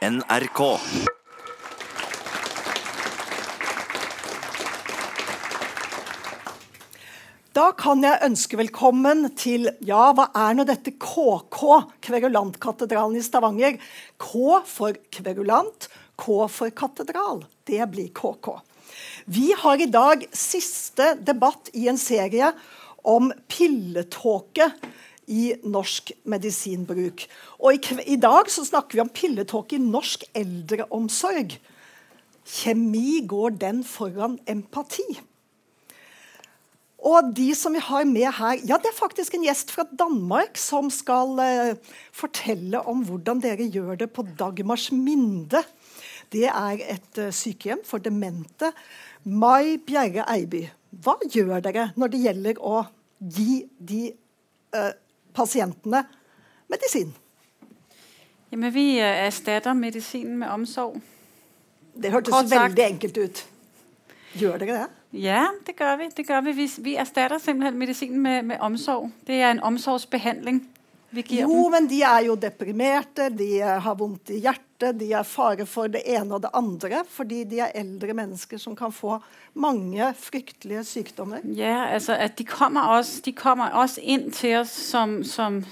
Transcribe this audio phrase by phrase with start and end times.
[0.00, 0.60] NRK.
[7.52, 11.60] Da kan jeg ønske velkommen til Ja, hva er nå dette KK,
[12.08, 13.76] Kverulantkatedralen i Stavanger?
[14.16, 17.44] K for kverulant, K for katedral.
[17.68, 18.54] Det blir KK.
[19.28, 22.54] Vi har i dag siste debatt i en serie
[23.04, 24.72] om pilletåke
[25.30, 27.24] i norsk medisinbruk.
[27.62, 31.56] Og i, i dag så snakker vi om pilletåke i norsk eldreomsorg.
[32.50, 35.20] Kjemi går den foran empati?
[37.00, 40.58] Og de som vi har med her Ja, det er faktisk en gjest fra Danmark
[40.60, 41.76] som skal eh,
[42.12, 45.62] fortelle om hvordan dere gjør det på Dagmars Minde.
[46.32, 48.72] Det er et eh, sykehjem for demente.
[49.24, 50.66] Mai Bjerre Eiby,
[51.04, 52.82] hva gjør dere når det gjelder å
[53.20, 54.02] gi de
[54.76, 54.92] eh,
[55.34, 56.04] pasientene
[56.68, 57.14] medisin?
[58.52, 61.00] Jamen, vi øh, erstatter medisinen med omsorg.
[62.02, 62.62] Det hørtes Kort sagt.
[62.62, 63.46] veldig enkelt ut.
[64.38, 64.86] Gjør dere det?
[65.12, 66.04] Ja, det gjør vi.
[66.16, 66.52] Det gør vi.
[66.52, 69.10] Vi, vi erstatter simpelthen medisinen med, med omsorg.
[69.26, 70.68] Det er en omsorgsbehandling,
[71.10, 75.90] Jo, men de er jo deprimerte, de har vondt i hjertet, de er fare for
[75.90, 79.18] det ene og det andre, fordi de er eldre mennesker som kan få
[79.58, 81.42] mange fryktelige sykdommer.
[81.44, 85.64] Ja, altså at de kommer også, de kommer også inn til oss som, som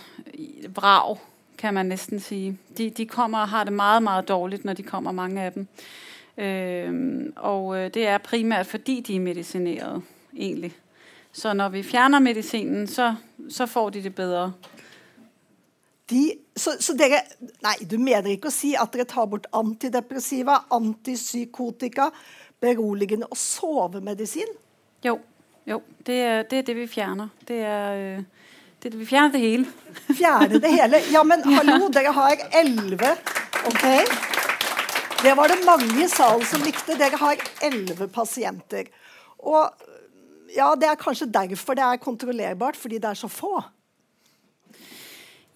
[0.74, 1.22] vrag,
[1.58, 2.56] kan man nesten si.
[2.78, 5.68] De, de kommer og har det meget, meget dårligt, når de kommer, mange av dem.
[6.38, 10.02] Øhm, og øh, det er primært fordi de er medisineret,
[10.36, 10.72] egentlig.
[11.32, 13.14] Så når vi fjerner medisinen, så,
[13.50, 14.52] så får de det bedre.
[16.08, 16.22] De,
[16.56, 17.20] så, så dere
[17.64, 22.08] Nei, du mener ikke å si at dere tar bort antidepressiva, antipsykotika,
[22.62, 24.50] beroligende og sovemedisin?
[25.04, 25.18] Jo,
[25.68, 27.28] jo det, er, det er det, vi fjerner.
[27.46, 28.00] Det er,
[28.80, 29.68] det, det, vi fjerner det hele.
[30.08, 31.02] Fjerne det hele.
[31.12, 33.12] Ja, men hallo, dere har elleve.
[33.68, 33.84] OK?
[35.18, 36.96] Det var det mange i salen som likte.
[36.98, 38.88] Dere har elleve pasienter.
[39.38, 39.66] Og
[40.54, 43.58] ja, det er kanskje derfor det er kontrollerbart, fordi det er så få.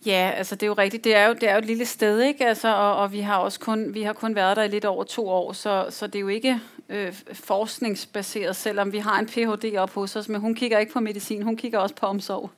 [0.06, 1.04] Ja, altså det er jo rigtigt.
[1.04, 2.46] Det er jo, det er jo et lille sted, ikke?
[2.46, 5.04] Altså, og, og vi har også kun, vi har kun været der i lidt over
[5.04, 6.60] to år, så, så det er jo ikke
[6.92, 9.76] øh, forskningsbaseret, selvom vi har en Ph.D.
[9.78, 12.50] op hos os, men hun kigger ikke på medicin, hun kigger også på omsorg.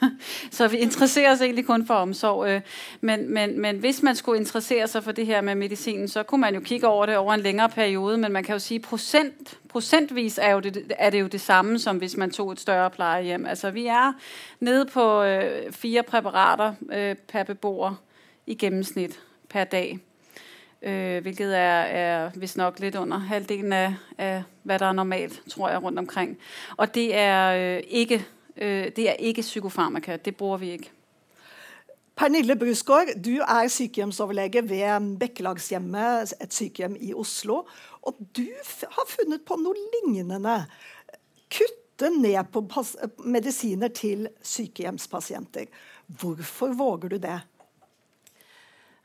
[0.50, 2.48] så vi interesserer os egentlig kun for omsorg.
[2.48, 2.60] Øh.
[3.00, 6.40] Men, men, men hvis man skulle interessere sig for det her med medicinen, så kunne
[6.40, 9.58] man jo kigge over det over en længere periode, men man kan jo sige, procent,
[9.68, 13.46] procentvis er, det, er det jo det samme, som hvis man tog et større plejehjem.
[13.46, 14.12] Altså vi er
[14.60, 17.94] nede på øh, fire præparater øh, per beboer
[18.46, 19.98] i gennemsnit per dag.
[20.82, 25.68] Øh, hvilket er, er visstnok litt under halvdelen av, av hva der er normalt, tror
[25.70, 26.32] jeg, rundt omkring.
[26.76, 28.24] Og det er øh, ikke
[28.56, 30.16] øh, det er ikke psykofarmaka.
[30.16, 30.90] Det bruker vi ikke.
[32.16, 37.62] Pernille Brusgaard, du er sykehjemsoverlege ved Bekkelagshjemmet, et sykehjem i Oslo.
[38.02, 40.56] Og du f- har funnet på noe lignende.
[41.50, 45.70] Kutte ned på pas medisiner til sykehjemspasienter.
[46.06, 47.38] Hvorfor våger du det?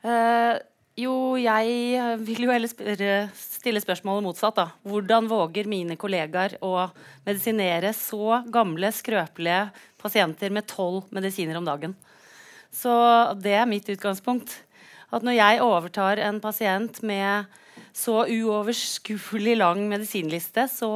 [0.04, 0.58] Eh,
[0.98, 4.56] jo, jeg vil jo heller spørre, stille spørsmålet motsatt.
[4.56, 4.66] da.
[4.82, 6.88] Hvordan våger mine kollegaer å
[7.26, 9.68] medisinere så gamle, skrøpelige
[10.00, 11.94] pasienter med tolv medisiner om dagen?
[12.74, 12.90] Så
[13.38, 14.50] det er mitt utgangspunkt.
[15.14, 17.46] At når jeg overtar en pasient med
[17.96, 20.90] så uoverskuelig lang medisinliste, så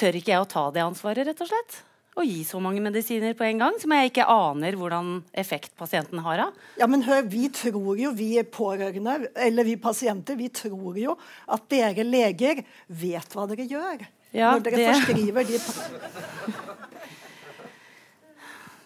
[0.00, 1.82] tør ikke jeg å ta det ansvaret, rett og slett.
[2.20, 6.20] Å gi så mange medisiner på en gang som jeg ikke aner hvordan effekt pasienten
[6.20, 6.58] har av.
[6.76, 11.14] Ja, men hør, Vi tror jo, vi pårørende, eller vi pasienter, vi tror jo
[11.48, 14.04] at dere leger vet hva dere gjør.
[14.36, 15.58] Ja, når dere det- forskriver de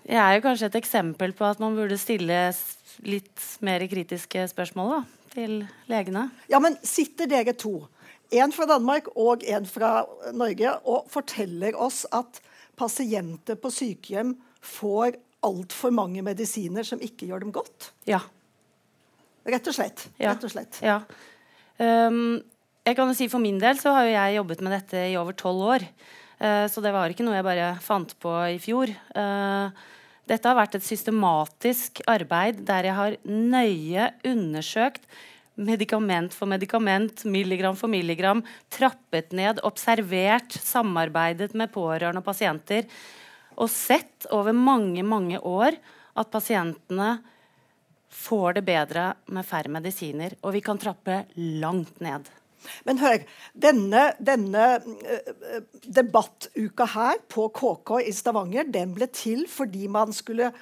[0.05, 2.39] Jeg er jo kanskje et eksempel på at man burde stille
[3.09, 4.99] litt mer kritiske spørsmål da,
[5.33, 5.55] til
[5.89, 6.27] legene.
[6.53, 7.89] Ja, men sitter dere to,
[8.31, 10.05] en fra Danmark og en fra
[10.37, 12.41] Norge, og forteller oss at
[12.79, 17.93] pasienter på sykehjem får altfor mange medisiner som ikke gjør dem godt?
[18.09, 18.23] Ja.
[19.45, 20.07] Rett og slett.
[20.17, 20.33] Ja.
[20.33, 20.81] Rett og slett.
[20.85, 21.03] ja.
[21.75, 22.39] Um,
[22.87, 25.17] jeg kan jo si For min del så har jo jeg jobbet med dette i
[25.19, 25.85] over tolv år.
[26.39, 28.93] Uh, så det var ikke noe jeg bare fant på i fjor.
[29.17, 29.75] Uh,
[30.31, 35.05] dette har vært et systematisk arbeid der jeg har nøye undersøkt
[35.55, 38.43] medikament for medikament, milligram for milligram,
[38.73, 42.89] trappet ned, observert, samarbeidet med pårørende og pasienter,
[43.55, 45.77] og sett over mange, mange år
[46.19, 47.17] at pasientene
[48.15, 52.31] får det bedre med færre medisiner, og vi kan trappe langt ned.
[52.89, 54.69] Men hør, denne, denne
[55.05, 60.53] eh, debattuka her på KK i Stavanger, den ble til fordi man skulle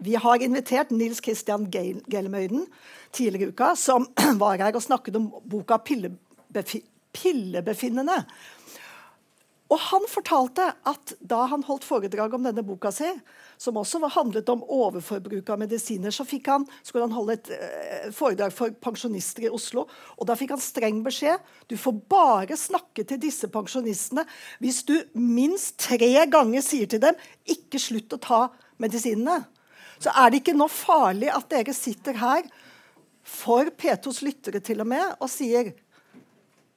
[0.00, 2.66] Vi har invitert Nils Christian Gelmøyden
[3.12, 4.08] tidligere i uka, som
[4.40, 8.24] var her og snakket om boka 'Pillebefinnende'.
[9.70, 13.06] Og han fortalte at da han holdt foredrag om denne boka si,
[13.60, 18.50] som også handlet om overforbruk av medisiner, så han, skulle han holde et uh, foredrag
[18.56, 19.86] for pensjonister i Oslo.
[20.18, 21.38] Og da fikk han streng beskjed.
[21.70, 24.24] Du får bare snakke til disse pensjonistene
[24.58, 27.14] hvis du minst tre ganger sier til dem
[27.46, 28.50] 'ikke slutt å ta
[28.80, 29.59] medisinene'.
[30.00, 32.46] Så er det ikke nå farlig at dere sitter her
[33.26, 35.74] for P2s lyttere til og med og sier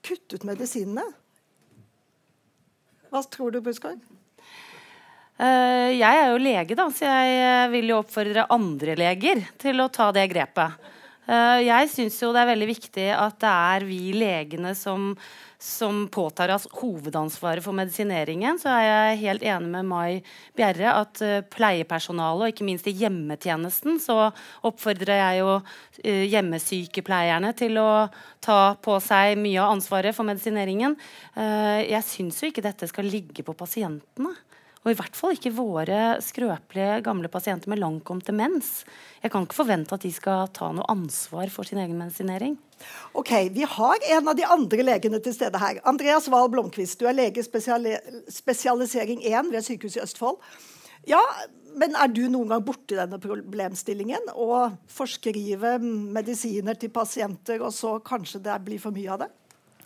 [0.03, 1.13] 'kutt ut medisinene'?
[3.13, 4.01] Hva tror du, Buskard?
[5.39, 9.81] Uh, jeg er jo lege, da, så jeg eh, vil jo oppfordre andre leger til
[9.81, 10.77] å ta det grepet.
[11.23, 15.13] Uh, jeg syns jo det er veldig viktig at det er vi legene som,
[15.55, 18.59] som påtar oss hovedansvaret for medisineringen.
[18.59, 20.19] Så er jeg helt enig med Mai
[20.57, 24.33] Bjerre at uh, pleiepersonalet, og ikke minst i hjemmetjenesten, så
[24.67, 27.89] oppfordrer jeg jo uh, hjemmesykepleierne til å
[28.43, 30.97] ta på seg mye av ansvaret for medisineringen.
[31.87, 34.33] jeg syns jo ikke dette skal ligge på pasientene.
[34.83, 38.81] Og i hvert fall ikke våre skrøpelige gamle pasienter med langkomt demens.
[39.23, 42.57] Jeg kan ikke forvente at de skal ta noe ansvar for sin egen medisinering.
[43.15, 45.79] Ok, Vi har en av de andre legene til stede her.
[45.87, 47.95] Andreas Wahl Blomkvist, du er lege spesiali
[48.27, 50.41] spesialisering 1 ved Sykehuset i Østfold.
[51.07, 51.21] Ja,
[51.79, 54.29] men er du noen gang borti denne problemstillingen?
[54.35, 59.31] Å forskrive medisiner til pasienter, og så kanskje det blir for mye av det?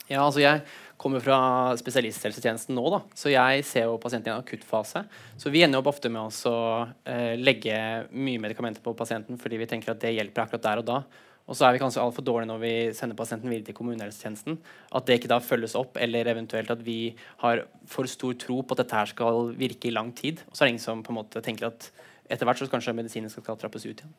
[0.07, 0.63] Ja, altså jeg
[0.97, 1.37] kommer fra
[1.77, 3.01] spesialisthelsetjenesten nå, da.
[3.17, 5.03] så jeg ser jo pasienten i en akuttfase.
[5.39, 6.57] Så vi ender opp ofte med å
[7.03, 7.77] eh, legge
[8.15, 10.99] mye medikamenter på pasienten fordi vi tenker at det hjelper akkurat der og da.
[11.47, 14.57] Og så er vi kanskje altfor dårlige når vi sender pasienten videre til kommunehelsetjenesten.
[14.99, 17.13] At det ikke da følges opp, eller eventuelt at vi
[17.43, 20.43] har for stor tro på at dette her skal virke i lang tid.
[20.47, 21.87] Og så er det ingen som på en måte tenker at
[22.27, 24.11] etter hvert så kanskje medisinen skal trappes ut igjen.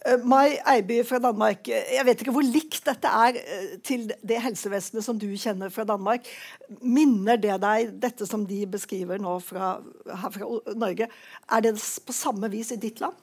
[0.00, 4.38] Uh, Mai Eiby fra Danmark, jeg vet ikke hvor likt dette er uh, til det
[4.40, 6.28] helsevesenet som du kjenner fra Danmark.
[6.80, 9.74] Minner det deg dette som de beskriver nå fra,
[10.08, 11.10] her fra Norge?
[11.52, 13.18] Er det på samme vis i ditt land?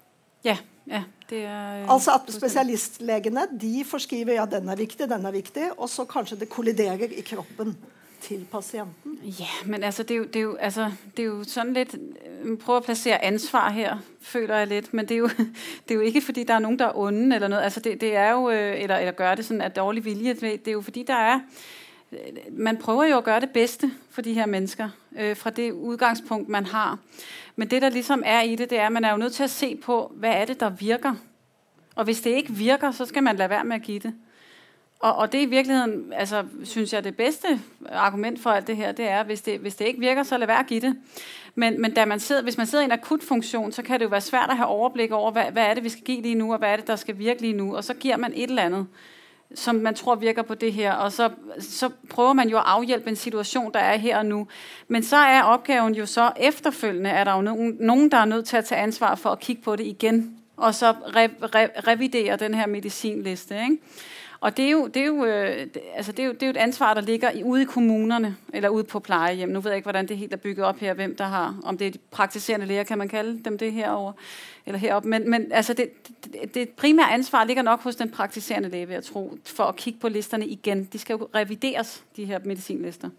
[0.45, 0.59] Ja.
[0.85, 1.01] ja
[1.31, 5.89] det er, altså at spesialistlegene de forskriver ja, den er viktig, den er viktig, og
[5.91, 7.73] så kanskje det kolliderer i kroppen
[8.27, 9.19] til pasienten?
[9.39, 11.95] Ja, men altså, det er jo, det er jo, altså, det er jo sådan lidt
[12.59, 14.93] Prøv at placere ansvar her, føler jeg litt.
[14.93, 15.29] Men det er, jo,
[15.87, 17.61] det er jo ikke fordi der er noen der er onde, eller noe.
[17.61, 20.33] Altså, det, det, er jo, øh, eller, eller gør det sånn av dårlig vilje.
[20.33, 21.39] Det er jo fordi der er
[22.51, 26.49] Man prøver jo å gjøre det beste for de her mennesker øh, fra det utgangspunkt
[26.49, 26.99] man har.
[27.55, 29.45] Men det der liksom er i det, det er at man er jo nødt til
[29.45, 31.17] å se på hva er det der virker.
[31.95, 34.13] Og hvis det ikke virker, så skal man la være med å gi det.
[34.99, 37.47] Og, og det er i virkeligheden, altså, synes jeg, det bedste
[37.91, 40.47] argument for alt det her, det er, hvis det, hvis det ikke virker, så lad
[40.47, 40.95] være at give det.
[41.55, 44.09] Men, men man sidder, hvis man sidder i en akut funktion, så kan det jo
[44.09, 46.51] være svært at have overblik over, hvad, hvad er det, vi skal give lige nu,
[46.51, 47.75] og hvad er det, der skal virke lige nu.
[47.75, 48.87] Og så giver man et eller andet,
[49.55, 51.29] som man tror virker på det her, og så,
[51.59, 54.47] så prøver man jo at afhjælpe en situation, der er her og nu.
[54.87, 58.45] Men så er opgaven jo så efterfølgende, er der jo nogen, nogen der er nødt
[58.45, 62.35] til at tage ansvar for at kigge på det igen, og så re, re, revidere
[62.35, 63.55] den her medicinliste.
[63.55, 63.77] Ikke?
[64.39, 66.51] Og det er, jo, det, er jo, øh, altså det, er jo, det er jo
[66.51, 69.49] et ansvar, der ligger ude i kommunerne, eller ude på plejehjem.
[69.49, 71.77] Nu ved jeg ikke, hvordan det helt er bygget op her, hvem der har, om
[71.77, 74.13] det er de praktiserende læger, kan man kalde dem det herover
[74.65, 75.09] eller heroppe.
[75.09, 75.89] Men, men altså det,
[76.23, 79.75] det, det primære ansvar ligger nok hos den praktiserende læge, vil jeg tro, for at
[79.75, 80.83] kigge på listerne igen.
[80.83, 83.09] De skal jo revideres, de her medicinlister.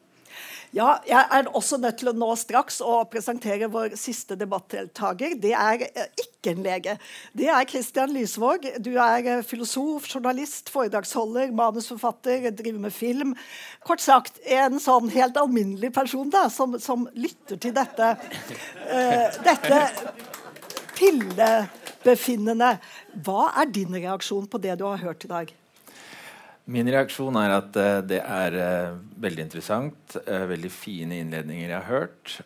[0.77, 5.39] Ja, jeg er også nødt til å nå straks å presentere vår siste debattdeltaker.
[5.41, 6.97] Det er eh, ikke en lege.
[7.33, 8.67] Det er Christian Lysvåg.
[8.85, 13.33] Du er eh, filosof, journalist, foredragsholder, manusforfatter, driver med film.
[13.89, 18.11] Kort sagt en sånn helt alminnelig person da, som, som lytter til dette,
[18.93, 19.81] uh, dette
[20.99, 22.75] pillebefinnende.
[23.25, 25.57] Hva er din reaksjon på det du har hørt i dag?
[26.69, 30.19] Min reaksjon er at uh, det er uh, veldig interessant.
[30.27, 32.39] Uh, veldig fine innledninger jeg har hørt.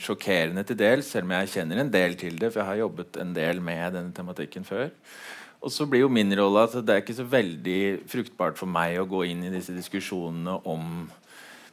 [0.00, 3.18] sjokkerende til dels, selv om jeg kjenner en del til det, for jeg har jobbet
[3.20, 4.86] en del med denne tematikken før.
[5.60, 8.96] Og så blir jo min rolle at det er ikke så veldig fruktbart for meg
[8.96, 11.04] å gå inn i disse diskusjonene om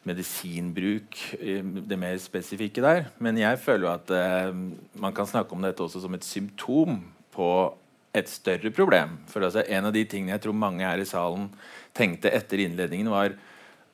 [0.03, 3.07] medisinbruk, det mer spesifikke der.
[3.23, 4.11] Men jeg føler jo at
[4.99, 6.99] man kan snakke om dette også som et symptom
[7.31, 7.49] på
[8.13, 9.17] et større problem.
[9.29, 11.49] For altså, En av de tingene jeg tror mange her i salen
[11.97, 13.35] tenkte etter innledningen, var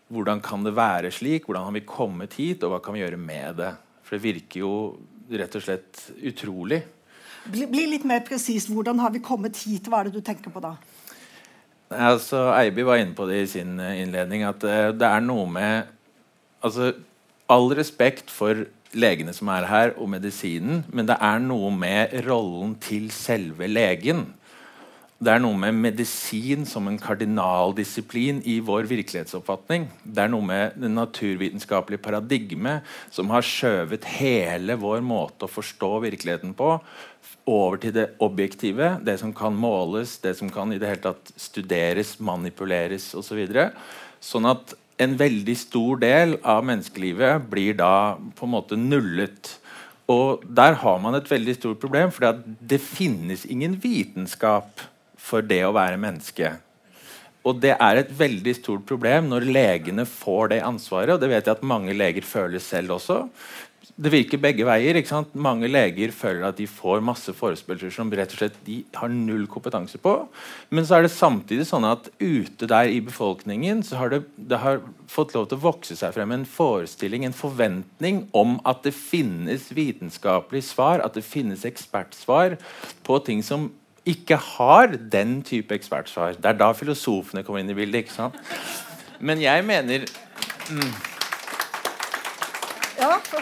[0.10, 1.46] hvordan kan det være slik?
[1.46, 3.74] Hvordan har vi kommet hit, og hva kan vi gjøre med det?
[4.04, 4.74] For det virker jo
[5.30, 6.82] rett og slett utrolig.
[7.50, 8.68] Bli, bli litt mer presis.
[8.70, 9.88] Hvordan har vi kommet hit?
[9.88, 10.74] Hva er det du tenker på da?
[11.90, 15.90] Altså, Eiby var inne på det i sin innledning, at uh, det er noe med
[16.66, 16.94] altså,
[17.50, 22.76] All respekt for legene som er her, og medisinen, men det er noe med rollen
[22.82, 24.28] til selve legen.
[25.20, 29.90] Det er noe med medisin som en kardinaldisiplin i vår virkelighetsoppfatning.
[30.04, 35.92] Det er noe med det naturvitenskapelige paradigmet som har skjøvet hele vår måte å forstå
[36.06, 36.78] virkeligheten på,
[37.50, 41.34] over til det objektive, det som kan måles, det som kan i det hele tatt
[41.36, 43.44] studeres, manipuleres osv.
[43.44, 49.56] Så sånn at en veldig stor del av menneskelivet blir da på en måte nullet.
[50.12, 54.84] Og der har man et veldig stort problem, for det finnes ingen vitenskap
[55.20, 56.58] for det å være menneske.
[57.48, 61.14] Og det er et veldig stort problem når legene får det ansvaret.
[61.16, 63.22] Og det vet jeg at mange leger føler selv også.
[64.00, 64.96] Det virker begge veier.
[64.96, 65.34] ikke sant?
[65.36, 69.44] Mange leger føler at de får masse forespørsler som rett og slett de har null
[69.52, 70.14] kompetanse på.
[70.72, 74.62] Men så er det samtidig sånn at ute der i befolkningen så har det, det
[74.64, 74.80] har
[75.12, 79.68] fått lov til å vokse seg frem en forestilling, en forventning om at det finnes
[79.76, 82.56] vitenskapelige svar, at det finnes ekspertsvar
[83.04, 83.68] på ting som
[84.08, 86.40] ikke har den type ekspertsvar.
[86.40, 88.08] Det er da filosofene kommer inn i bildet.
[88.08, 88.40] ikke sant?
[89.20, 90.08] Men jeg mener
[90.72, 90.94] mm,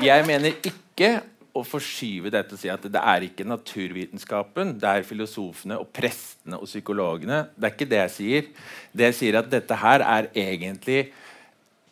[0.04, 1.18] Jeg mener ikke
[1.58, 6.60] å forskyve dette og si at det er ikke naturvitenskapen, det er filosofene og prestene
[6.60, 7.48] og psykologene.
[7.58, 8.52] Det er ikke det jeg sier.
[8.94, 11.08] Det jeg sier at dette her er egentlig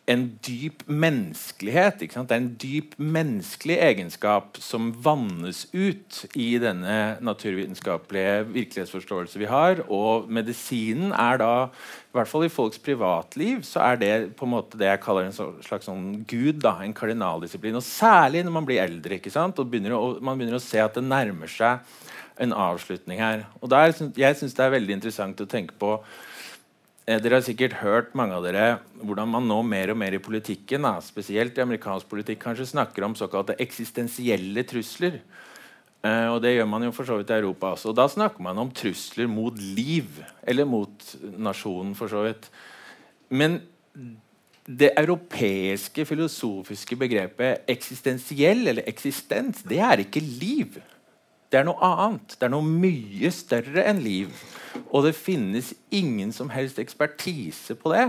[0.06, 1.98] en dyp menneskelighet.
[1.98, 9.82] Det er en dyp menneskelig egenskap som vannes ut i denne naturvitenskapelige virkelighetsforståelse vi har.
[9.90, 14.54] Og medisinen er da, i hvert fall i folks privatliv, så er det på en
[14.54, 15.34] måte det jeg kaller en
[15.66, 16.62] slags sånn gud.
[16.62, 17.76] Da, en kardinaldisiplin.
[17.76, 21.04] Og særlig når man blir eldre og begynner å, man begynner å se at det
[21.04, 21.82] nærmer seg
[22.38, 23.46] en avslutning her.
[23.60, 25.96] Og der, Jeg syns det er veldig interessant å tenke på
[27.06, 30.82] dere har sikkert hørt mange av dere hvordan man nå mer og mer i politikken,
[30.82, 35.20] da, spesielt i amerikansk politikk, kanskje snakker om såkalte eksistensielle trusler.
[36.06, 37.92] Eh, og det gjør man jo for så vidt i Europa også.
[37.92, 40.20] Og da snakker man om trusler mot liv.
[40.42, 41.06] Eller mot
[41.38, 42.50] nasjonen, for så vidt.
[43.30, 43.60] Men
[44.66, 50.80] det europeiske filosofiske begrepet eksistensiell eller eksistens, det er ikke liv.
[51.46, 52.34] Det er noe annet.
[52.34, 54.34] Det er noe mye større enn liv.
[54.90, 58.06] Og det finnes ingen som helst ekspertise på det.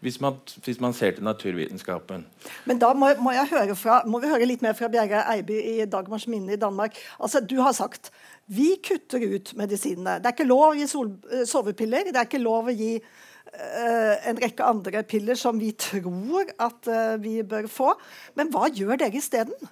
[0.00, 2.26] Hvis man, hvis man ser til naturvitenskapen.
[2.68, 3.32] Men da må, må,
[3.76, 6.96] fra, må, vi høre litt mer fra Bjerre Eiby i Dagmars minne i Danmark.
[7.20, 8.10] Altså, Du har sagt
[8.50, 10.18] vi kutter ut medisinene.
[10.18, 12.08] Det er ikke lov å gi sol, eh, sovepiller.
[12.10, 16.90] Det er ikke lov å gi uh, en rekke andre piller som vi tror at
[16.90, 17.92] uh, vi bør få.
[18.34, 19.70] Men hva gjør dere isteden?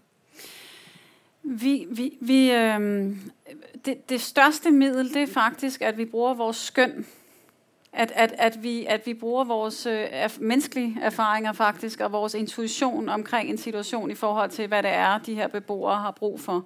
[1.51, 3.07] Vi, vi, vi, øh,
[3.85, 7.07] det, det, største middel det er faktisk at vi bruker vores skønn.
[7.93, 13.09] At, at, at, vi, at vi bruker vores erf menneskelige erfaringer faktisk, og vores intuisjon
[13.09, 16.65] omkring en situasjon i forhold til hva det er de her beboere har brug for.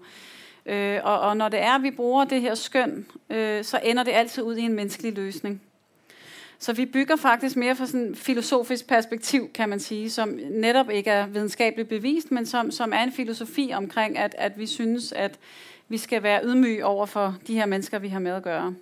[0.66, 4.12] Øh, og, og, når det er vi bruker det her skønn, øh, så ender det
[4.12, 5.62] alltid ut i en menneskelig løsning.
[6.62, 11.10] Så vi bygger faktisk mer fra sådan filosofisk perspektiv, kan man sige, som netop ikke
[11.10, 15.38] er videnskabeligt bevist, men som, som er en filosofi omkring, at, at vi synes, at
[15.88, 18.74] vi skal være ydmyge over for de her mennesker, vi har med at gøre.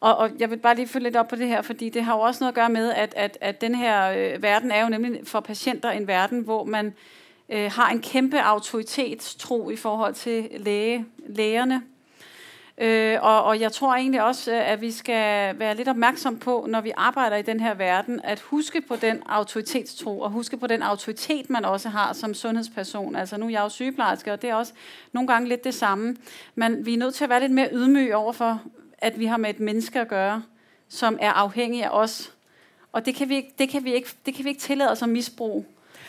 [0.00, 2.14] Og, og jeg vil bare lige følge lidt op på det her, fordi det har
[2.14, 4.88] jo også noget at gøre med, at, at, at den her øh, verden er jo
[4.88, 6.94] nemlig for patienter en verden, hvor man
[7.48, 11.82] øh, har en kæmpe autoritetstro i forhold til læge, lægerne,
[12.78, 16.66] Øh, og, og jeg tror egentlig også, øh, at vi skal være litt oppmerksom på,
[16.68, 20.82] når vi arbeider i denne verden, at huske på den autoritetstro, og huske på den
[20.82, 23.16] autoritet man også har som sundhedsperson.
[23.16, 24.72] Altså Nu er jeg jo sykeplejerske, og det er også
[25.12, 26.16] noen ganger litt det samme.
[26.54, 28.60] Men vi er nødt til å være litt mer ydmyge overfor,
[28.98, 30.42] at vi har med et menneske å gjøre,
[30.88, 32.32] som er avhengig av oss.
[32.92, 35.64] Og det kan vi, ikke, det kan vi ikke tillade oss å misbruke.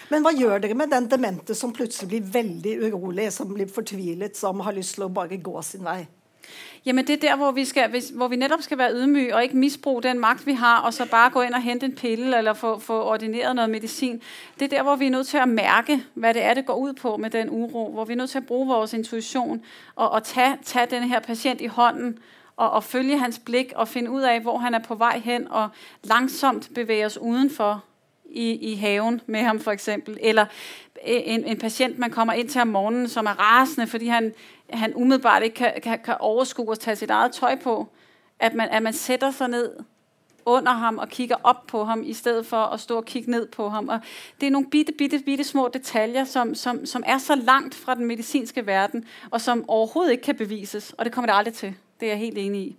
[0.09, 4.37] Men hva gjør dere med den demente som plutselig blir veldig urolig, som blir fortvilet,
[4.37, 6.05] som har lyst til å bare gå sin vei?
[6.87, 9.57] Jamen det er der, hvor vi, skal, hvor vi netop skal være ydmyge og ikke
[9.57, 12.53] misbruge den magt, vi har, og så bare gå ind og hente en pille eller
[12.53, 14.21] få, få ordineret noget medicin.
[14.59, 16.73] Det er der, hvor vi er nødt til at mærke, hvad det er, det går
[16.75, 17.91] ud på med den uro.
[17.93, 19.61] Hvor vi er nødt til at bruge vores intuition
[19.95, 22.19] og, og tage, tage den her patient i hånden
[22.57, 25.47] og, og følge hans blik og finde ud af, hvor han er på vej hen
[25.51, 25.69] og
[26.03, 27.83] langsomt bevæge os udenfor
[28.29, 30.17] i, i haven med ham for eksempel.
[30.21, 30.45] Eller
[31.03, 34.33] en, en patient, man kommer inn til om morgenen, som er rasende, fordi han,
[34.69, 37.87] han umiddelbart ikke kan, kan, kan overskue å ta sitt eget tøj på.
[38.39, 39.69] At man, at man sætter seg ned
[40.47, 43.47] under ham og kigger opp på ham, i stedet for å stå og kikke ned
[43.51, 43.89] på ham.
[43.89, 43.99] Og
[44.39, 47.95] det er noen bitte, bitte, bitte små detaljer, som, som, som er så langt fra
[47.95, 50.93] den medicinske verden, og som overhovedet ikke kan bevises.
[50.97, 51.75] Og det kommer det aldri til.
[51.99, 52.75] Det er jeg helt enig i.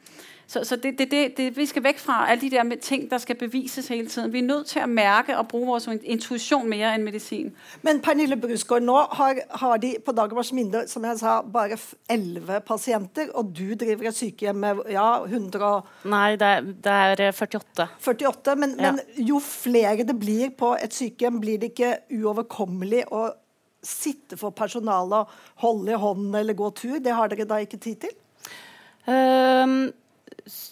[0.48, 3.02] Så, så det, det, det, det, vi skal vekk fra alle de der med ting
[3.10, 4.30] der skal bevises hele tiden.
[4.32, 7.50] Vi er nødt til å merke og bruke vår intuisjon mer enn medisin.
[7.84, 11.76] Men Pernille Brusgaard, nå har, har, de på Dagmars Minde som jeg sa, bare
[12.08, 16.96] elleve pasienter, og du driver et sykehjem med ja, 100 og Nei, det er, det
[16.96, 17.88] er 48.
[18.08, 18.92] 48, men, Ja.
[18.96, 23.26] men jo flere det blir på et sykehjem, blir det ikke uoverkommelig å
[23.84, 26.96] sitte for personalet og holde i hånden eller gå tur?
[27.04, 28.16] Det har dere da ikke tid til?
[29.08, 29.92] Ehm, s-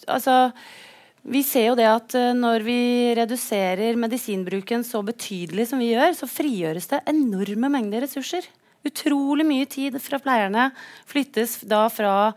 [0.07, 0.51] altså
[1.27, 2.81] vi ser jo det at eh, når vi
[3.17, 8.47] reduserer medisinbruken så betydelig som vi gjør, så frigjøres det enorme mengder ressurser.
[8.87, 10.69] Utrolig mye tid fra pleierne
[11.09, 12.31] flyttes da fra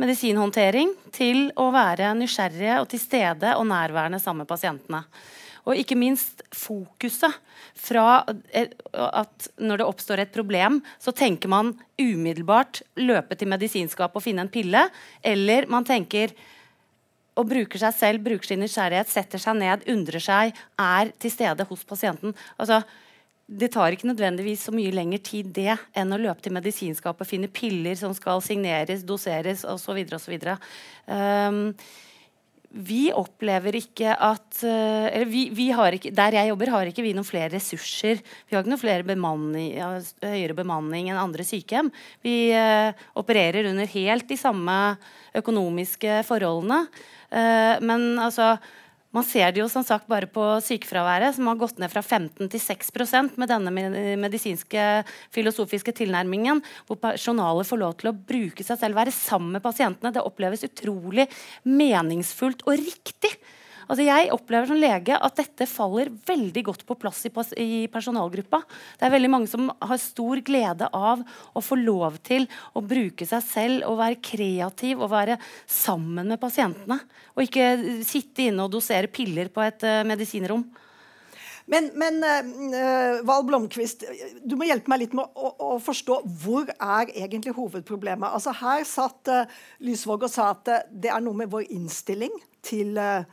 [0.00, 5.04] medisinhåndtering til å være nysgjerrige og til stede og nærværende sammen med pasientene.
[5.64, 7.38] Og ikke minst fokuset
[7.80, 14.20] fra eh, at når det oppstår et problem, så tenker man umiddelbart løpe til medisinskapet
[14.20, 14.84] og finne en pille.
[15.24, 16.36] Eller man tenker
[17.34, 21.66] og bruker seg selv, bruker sin nysgjerrighet, setter seg ned, undrer seg, er til stede
[21.68, 22.34] hos pasienten.
[22.60, 22.82] Altså,
[23.44, 27.50] det tar ikke nødvendigvis så mye lengre tid det enn å løpe til medisinskapet, finne
[27.52, 30.00] piller som skal signeres, doseres osv.
[30.16, 30.38] osv.
[31.04, 31.66] Um,
[32.74, 37.12] vi opplever ikke at eh, Eller vi, vi ikke, der jeg jobber, har ikke vi
[37.14, 38.18] noen flere ressurser.
[38.18, 39.78] Vi har ikke noen flere bemanning,
[40.22, 41.92] høyere bemanning enn andre sykehjem.
[42.24, 44.96] Vi uh, opererer under helt de samme
[45.38, 46.84] økonomiske forholdene.
[47.30, 48.56] Uh, men altså
[49.14, 52.50] man ser det jo som sagt bare på sykefraværet, som har gått ned fra 15
[52.50, 53.72] til 6% med denne
[54.20, 54.86] medisinske
[55.34, 60.12] filosofiske tilnærmingen, hvor personalet får lov til å bruke seg selv, være sammen med pasientene.
[60.14, 61.28] Det oppleves utrolig
[61.62, 63.36] meningsfullt og riktig.
[63.84, 68.62] Altså jeg opplever som lege at dette faller veldig godt på plass i, i personalgruppa.
[68.98, 73.28] Det er veldig mange som har stor glede av å få lov til å bruke
[73.28, 75.38] seg selv og være kreativ og være
[75.70, 77.00] sammen med pasientene.
[77.36, 80.64] Og ikke sitte inne og dosere piller på et uh, medisinrom.
[81.70, 84.04] Men, men uh, Val Blomkvist,
[84.44, 88.28] du må hjelpe meg litt med å, å, å forstå hvor er egentlig hovedproblemet.
[88.28, 89.46] Altså Her satt uh,
[89.84, 92.32] Lysvåg og sa at det er noe med vår innstilling
[92.64, 93.24] til uh,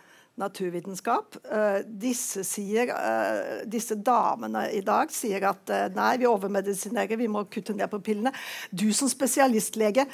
[0.41, 1.37] naturvitenskap.
[1.45, 7.29] Uh, disse, sier, uh, disse damene i dag sier at uh, nei, vi overmedisinerer, vi
[7.31, 8.33] må kutte ned på pillene.
[8.69, 10.07] Du som spesialistlege,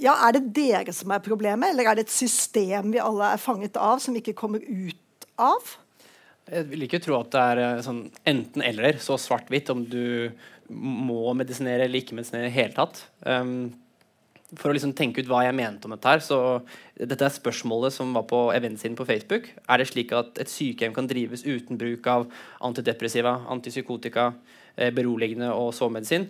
[0.00, 3.40] ja, er det dere som er problemet, eller er det et system vi alle er
[3.40, 5.76] fanget av, som ikke kommer ut av?
[6.44, 10.28] Jeg vil ikke tro at det er eh, sånn enten-eller, så svart-hvitt, om du
[10.68, 13.00] må medisinere eller ikke medisinere i det hele tatt.
[13.24, 13.72] Um,
[14.60, 16.38] for å liksom tenke ut hva jeg mente om dette her, så
[16.94, 19.48] dette er spørsmålet som var på eventsiden på Facebook.
[19.68, 22.26] Er det slik at et sykehjem kan drives uten bruk av
[22.64, 24.32] antidepressiva, antipsykotika,
[24.76, 26.28] eh, beroligende og sovemedisin?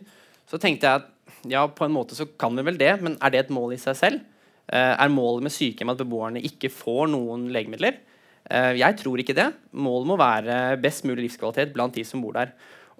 [0.51, 1.11] Så tenkte jeg at
[1.49, 3.81] ja, på en måte så kan vi vel det, men er det et mål i
[3.81, 4.25] seg selv?
[4.69, 7.99] Eh, er målet med sykehjem at beboerne ikke får noen legemidler?
[8.51, 9.51] Eh, jeg tror ikke det.
[9.73, 12.55] Målet må være best mulig livskvalitet blant de som bor der.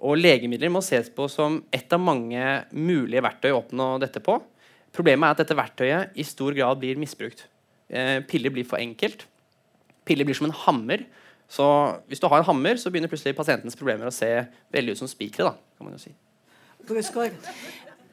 [0.05, 4.41] Og legemidler må ses på som ett av mange mulige verktøy å oppnå dette på.
[4.95, 7.47] Problemet er at dette verktøyet i stor grad blir misbrukt.
[7.91, 9.27] Eh, piller blir for enkelt.
[10.07, 11.07] Piller blir som en hammer.
[11.51, 11.67] Så
[12.09, 14.31] hvis du har en hammer, så begynner plutselig pasientens problemer å se
[14.75, 15.51] veldig ut som spikere.
[15.51, 16.15] da, kan man jo si.
[16.89, 17.35] Brusgaard.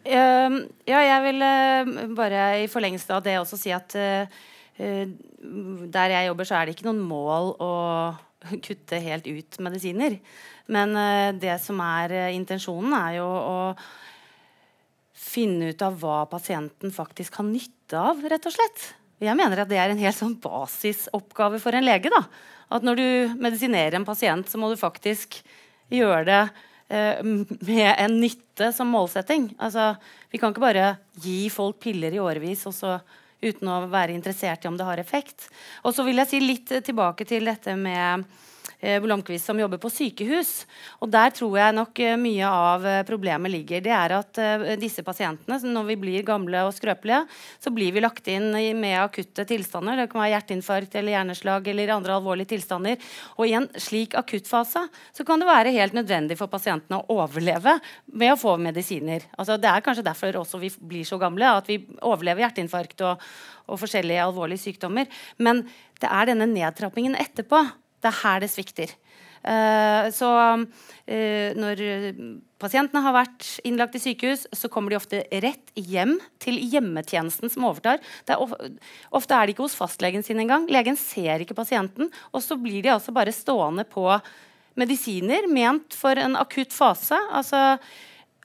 [0.02, 0.58] Um,
[0.90, 4.26] ja, jeg vil uh, bare i forlengelse av det også si at uh,
[4.82, 5.06] uh,
[5.94, 7.74] der jeg jobber, så er det ikke noen mål å
[8.66, 10.18] kutte helt ut medisiner.
[10.72, 10.96] Men
[11.36, 13.56] det som er intensjonen, er jo å
[15.22, 18.88] finne ut av hva pasienten faktisk har nytte av, rett og slett.
[19.22, 22.10] Jeg mener at det er en helt sånn basisoppgave for en lege.
[22.10, 22.24] da.
[22.74, 23.08] At når du
[23.44, 25.38] medisinerer en pasient, så må du faktisk
[25.92, 26.42] gjøre det
[26.90, 29.52] eh, med en nytte som målsetting.
[29.62, 29.92] Altså,
[30.32, 32.96] vi kan ikke bare gi folk piller i årevis og så
[33.42, 35.50] uten å være interessert i om det har effekt.
[35.86, 38.26] Og så vil jeg si litt tilbake til dette med
[38.82, 40.66] Blomkvist som jobber på sykehus.
[41.02, 43.84] Og der tror jeg nok eh, mye av eh, problemet ligger.
[43.86, 47.22] Det er at eh, disse pasientene, når vi blir gamle og skrøpelige,
[47.62, 50.00] så blir vi lagt inn med akutte tilstander.
[50.02, 52.98] Det kan være hjerteinfarkt eller hjerneslag eller andre alvorlige tilstander.
[53.38, 57.78] Og i en slik akuttfase så kan det være helt nødvendig for pasientene å overleve
[58.12, 59.28] med å få medisiner.
[59.38, 63.22] Altså, det er kanskje derfor også vi blir så gamle, at vi overlever hjerteinfarkt og,
[63.70, 65.10] og forskjellige alvorlige sykdommer.
[65.38, 65.66] Men
[66.02, 67.62] det er denne nedtrappingen etterpå
[68.02, 68.94] det er her det svikter.
[69.42, 71.80] Uh, så uh, når
[72.62, 77.66] pasientene har vært innlagt i sykehus, så kommer de ofte rett hjem til hjemmetjenesten som
[77.70, 78.02] overtar.
[78.30, 78.54] Er of
[79.18, 80.70] ofte er de ikke hos fastlegen sin engang.
[80.70, 82.12] Legen ser ikke pasienten.
[82.36, 84.06] Og så blir de altså bare stående på
[84.80, 87.18] medisiner ment for en akutt fase.
[87.34, 87.80] Altså,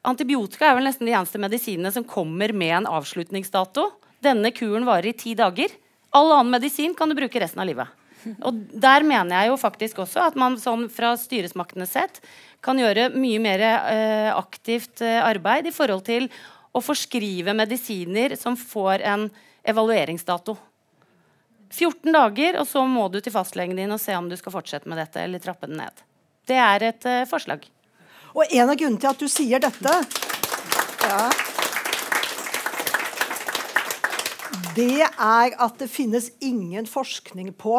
[0.07, 3.91] antibiotika er vel nesten de eneste medisinene som kommer med en avslutningsdato.
[4.25, 5.77] Denne kuren varer i ti dager.
[6.17, 8.06] All annen medisin kan du bruke resten av livet.
[8.47, 12.21] Og der mener jeg jo faktisk også at man sånn fra styresmaktene sett
[12.65, 16.29] kan gjøre mye mer eh, aktivt eh, arbeid i forhold til
[16.77, 19.29] å forskrive medisiner som får en
[19.67, 20.57] evalueringsdato.
[21.73, 24.89] 14 dager, og så må du til fastlegen din og se om du skal fortsette
[24.89, 26.05] med dette eller trappe den ned.
[26.47, 27.67] Det er et eh, forslag.
[28.37, 29.93] Og en av grunnene til at du sier dette
[31.07, 31.21] ja,
[34.77, 37.79] Det er at det finnes ingen forskning på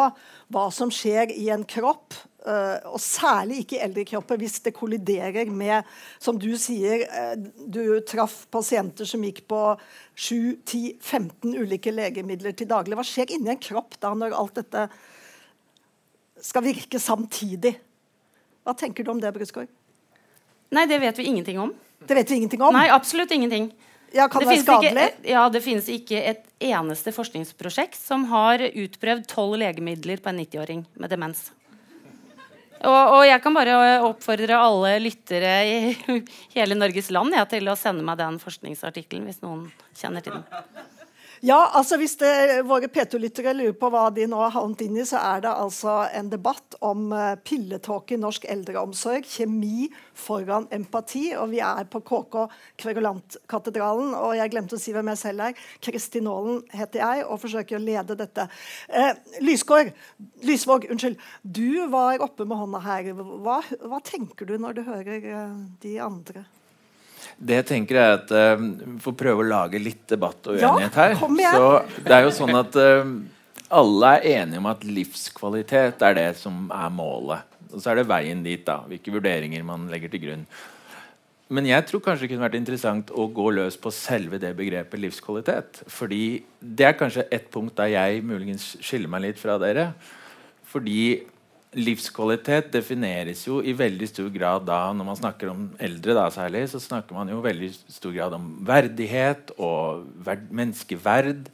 [0.53, 2.15] hva som skjer i en kropp,
[2.47, 5.85] uh, og særlig ikke i eldre kropper, hvis det kolliderer med
[6.23, 7.35] Som du sier, uh,
[7.67, 9.61] du traff pasienter som gikk på
[10.15, 12.97] 7-10-15 ulike legemidler til daglig.
[12.97, 14.87] Hva skjer inni en kropp da, når alt dette
[16.41, 17.75] skal virke samtidig?
[18.65, 19.69] Hva tenker du om det, Brusgaard?
[20.73, 21.69] Nei, det vet vi ingenting om.
[22.07, 22.73] Det vet vi ingenting om?
[22.75, 23.69] Nei, absolutt ingenting.
[24.15, 25.05] Ja, Kan det, være skadelig?
[25.11, 30.41] Ikke, ja, det finnes ikke et eneste forskningsprosjekt som har utprøvd tolv legemidler på en
[30.45, 31.49] 90-åring med demens.
[32.77, 35.77] Og, og, jeg kan bare oppfordre alle lyttere i
[36.57, 39.65] hele Norges land ja, til å sende meg den forskningsartikkelen hvis noen
[39.97, 40.93] kjenner til den.
[41.45, 42.31] Ja, altså Hvis det,
[42.65, 45.99] våre P2-lyttere lurer på hva de nå har havnet inn i, så er det altså
[46.15, 49.27] en debatt om uh, pilletåke i norsk eldreomsorg.
[49.29, 51.29] Kjemi foran empati.
[51.37, 52.47] Og vi er på KK
[52.81, 54.15] Kverulantkatedralen.
[54.17, 55.63] Og jeg glemte å si hvem jeg selv er.
[55.85, 58.49] Kristin Aalen heter jeg og forsøker å lede dette.
[58.89, 59.13] Eh,
[59.45, 59.93] Lysgård,
[60.47, 61.21] Lysvåg, unnskyld.
[61.43, 63.13] Du var oppe med hånda her.
[63.13, 66.47] Hva, hva tenker du når du hører uh, de andre?
[67.37, 68.61] Det jeg tenker er at uh,
[69.03, 71.17] får å prøve å lage litt debatt og uenighet her.
[71.41, 73.11] Ja, Så det er jo sånn at uh,
[73.81, 77.45] alle er enige om at livskvalitet er det som er målet.
[77.73, 78.79] Og så er det veien dit, da.
[78.87, 80.47] Hvilke vurderinger man legger til grunn.
[81.47, 84.99] Men jeg tror kanskje det kunne vært interessant å gå løs på selve det begrepet
[84.99, 85.81] livskvalitet.
[85.91, 89.93] Fordi det er kanskje et punkt der jeg muligens skiller meg litt fra dere.
[90.67, 90.99] Fordi
[91.77, 96.65] livskvalitet defineres jo i veldig stor grad da når man snakker om eldre, da særlig,
[96.71, 101.45] så snakker man jo i veldig stor grad om verdighet og verd, menneskeverd.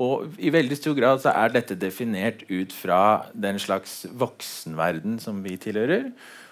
[0.00, 3.00] Og i veldig stor grad så er dette definert ut fra
[3.36, 6.10] den slags voksenverden som vi tilhører.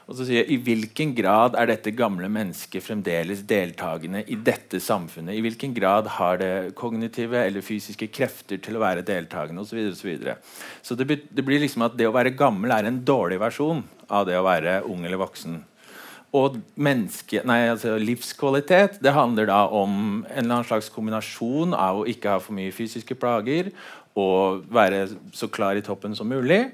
[0.08, 4.80] Og så sier jeg, I hvilken grad er dette gamle mennesket fremdeles deltakende i dette
[4.80, 5.36] samfunnet?
[5.36, 9.60] I hvilken grad har det kognitive eller fysiske krefter til å være deltakende?
[9.60, 10.36] Og så, videre, og så, videre.
[10.80, 14.24] så det, det, blir liksom at det å være gammel er en dårlig versjon av
[14.30, 15.60] det å være ung eller voksen.
[16.38, 19.92] Og menneske, nei, altså livskvalitet det handler da om
[20.22, 23.74] en eller annen slags kombinasjon av å ikke ha for mye fysiske plager
[24.18, 25.04] og være
[25.36, 26.70] så klar i toppen som mulig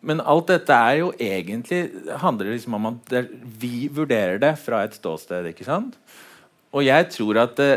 [0.00, 1.82] men alt dette er jo egentlig
[2.22, 3.22] handler liksom om at det,
[3.60, 5.50] vi vurderer det fra et ståsted.
[5.50, 5.96] ikke sant?
[6.70, 7.70] Og jeg tror at det,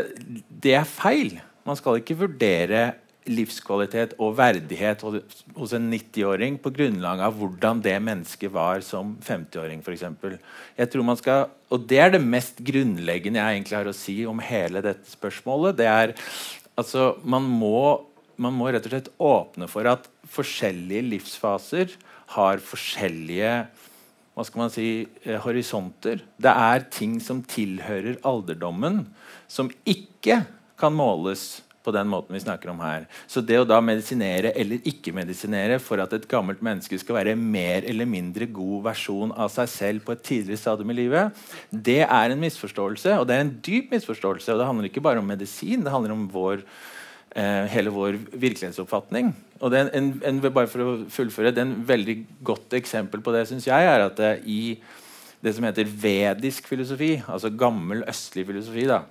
[0.62, 1.38] det er feil.
[1.66, 2.92] Man skal ikke vurdere
[3.30, 9.82] livskvalitet og verdighet hos en 90-åring på grunnlag av hvordan det mennesket var som 50-åring
[9.84, 10.06] f.eks.
[10.78, 14.16] Jeg tror man skal, Og det er det mest grunnleggende jeg egentlig har å si
[14.26, 15.78] om hele dette spørsmålet.
[15.78, 16.14] det er
[16.74, 18.02] altså man må,
[18.36, 21.94] man må rett og slett åpne for at forskjellige livsfaser
[22.34, 23.54] har forskjellige
[24.32, 26.22] hva skal man si, eh, horisonter.
[26.40, 29.04] Det er ting som tilhører alderdommen,
[29.46, 30.46] som ikke
[30.80, 33.06] kan måles på den måten vi snakker om her.
[33.26, 37.36] Så det å da medisinere eller ikke medisinere for at et gammelt menneske skal være
[37.36, 42.02] mer eller mindre god versjon av seg selv på et tidligere stadium i livet, det
[42.06, 43.18] er en misforståelse.
[43.18, 44.54] Og det er en dyp misforståelse.
[44.54, 46.62] Og det handler ikke bare om medisin, det handler om vår
[47.34, 49.32] eh, hele vår virkelighetsoppfatning.
[49.62, 53.46] Og en, en, bare for å fullføre, det er en veldig godt eksempel på det
[53.50, 54.76] synes jeg, er at det, i
[55.42, 59.02] det som heter vedisk filosofi, altså gammel østlig filosofi, da,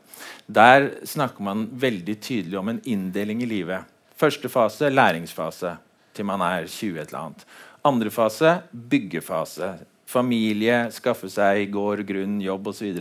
[0.48, 3.88] der snakker man veldig tydelig om en inndeling i livet.
[4.22, 5.76] Første fase læringsfase
[6.16, 7.46] til man er 20 et eller annet.
[7.88, 9.74] Andre fase byggefase.
[10.12, 12.98] Familie, skaffe seg gård, grunn, jobb osv.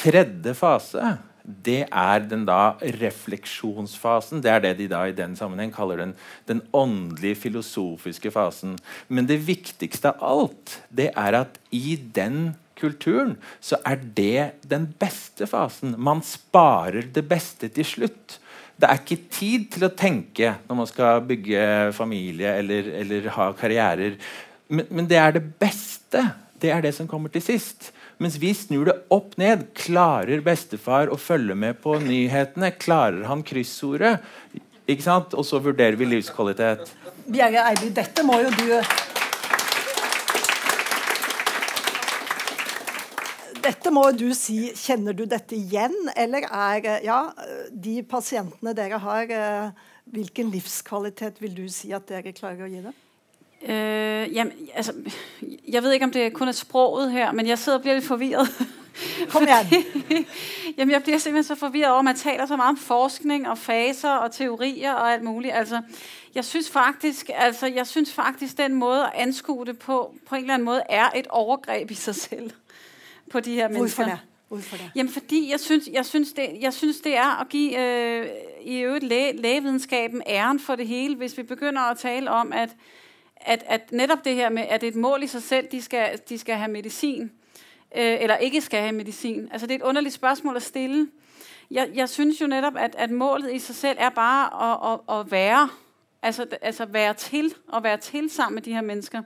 [0.00, 1.12] Tredje fase
[1.48, 4.42] det er den da refleksjonsfasen.
[4.44, 6.14] Det er det de da i den sammenheng kaller den,
[6.48, 8.76] den åndelige, filosofiske fasen.
[9.08, 14.86] Men det viktigste av alt det er at i den kulturen så er det den
[15.00, 15.96] beste fasen.
[15.96, 18.38] Man sparer det beste til slutt.
[18.78, 21.62] Det er ikke tid til å tenke når man skal bygge
[21.96, 24.20] familie eller, eller ha karrierer.
[24.68, 26.28] Men, men det er det beste.
[26.60, 27.90] Det er det som kommer til sist.
[28.18, 29.68] Mens vi snur det opp ned.
[29.78, 32.72] Klarer bestefar å følge med på nyhetene?
[32.74, 34.18] Klarer han kryssordet?
[34.90, 35.36] Ikke sant?
[35.38, 36.90] Og så vurderer vi livskvalitet.
[37.28, 38.72] Bjerre Eiby, dette må jo du
[43.58, 44.70] Dette må du si.
[44.78, 47.18] Kjenner du dette igjen, eller er ja,
[47.70, 49.34] de pasientene dere har
[50.08, 52.96] hvilken livskvalitet vil du si at dere klarer å gi dem?
[53.62, 54.92] Øh, jamen, altså,
[55.68, 58.06] jeg ved ikke, om det kun er sproget her, men jeg sidder og bliver lidt
[58.06, 58.48] forvirret.
[59.30, 59.84] Kom igjen.
[60.78, 63.58] Jamen, jeg bliver simpelthen så forvirret over, at man taler så meget om forskning og
[63.58, 65.54] faser og teorier og alt muligt.
[65.54, 65.80] Altså,
[66.34, 70.40] jeg synes faktisk, altså, jeg synes faktisk, den måde at anskue det på, på en
[70.40, 72.50] eller anden måde, er et overgreb i sig selv
[73.30, 74.04] på de her mennesker.
[74.04, 74.20] Hvorfor?
[74.48, 74.90] Hvorfor det?
[74.94, 78.26] Jamen fordi jeg synes, jeg synes, det, jeg synes det er at give øh,
[78.62, 82.70] i øvrigt læge, lægevidenskaben æren for det hele, hvis vi begynder at tale om, at,
[83.40, 85.82] at, at netop det her med, at det er et mål i sig selv, de
[85.82, 87.22] skal, de skal have medicin,
[87.96, 89.48] øh, eller ikke skal have medicin.
[89.52, 91.08] Altså det er et underligt spørgsmål at stille.
[91.70, 95.20] Jeg, jeg synes jo netop, at, at målet i sig selv er bare at, at,
[95.20, 95.68] at være,
[96.22, 99.22] altså, altså være til, og være til sammen med de her mennesker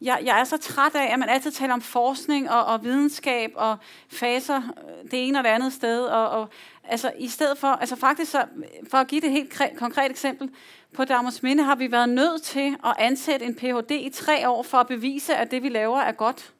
[0.00, 3.52] jeg, jeg er så træt af, at man altid taler om forskning og, og videnskab
[3.54, 3.76] og
[4.08, 6.04] faser øh, det ene og det andet sted.
[6.04, 6.48] Og, og,
[6.84, 8.44] altså, I stedet for, altså faktisk så,
[8.90, 10.50] for at give det et helt konkret eksempel,
[10.96, 13.98] på Dagmars Minde har vi vært nødt til å ansette en Ph.D.
[14.00, 16.52] i tre år for å bevise, at det vi laver er godt.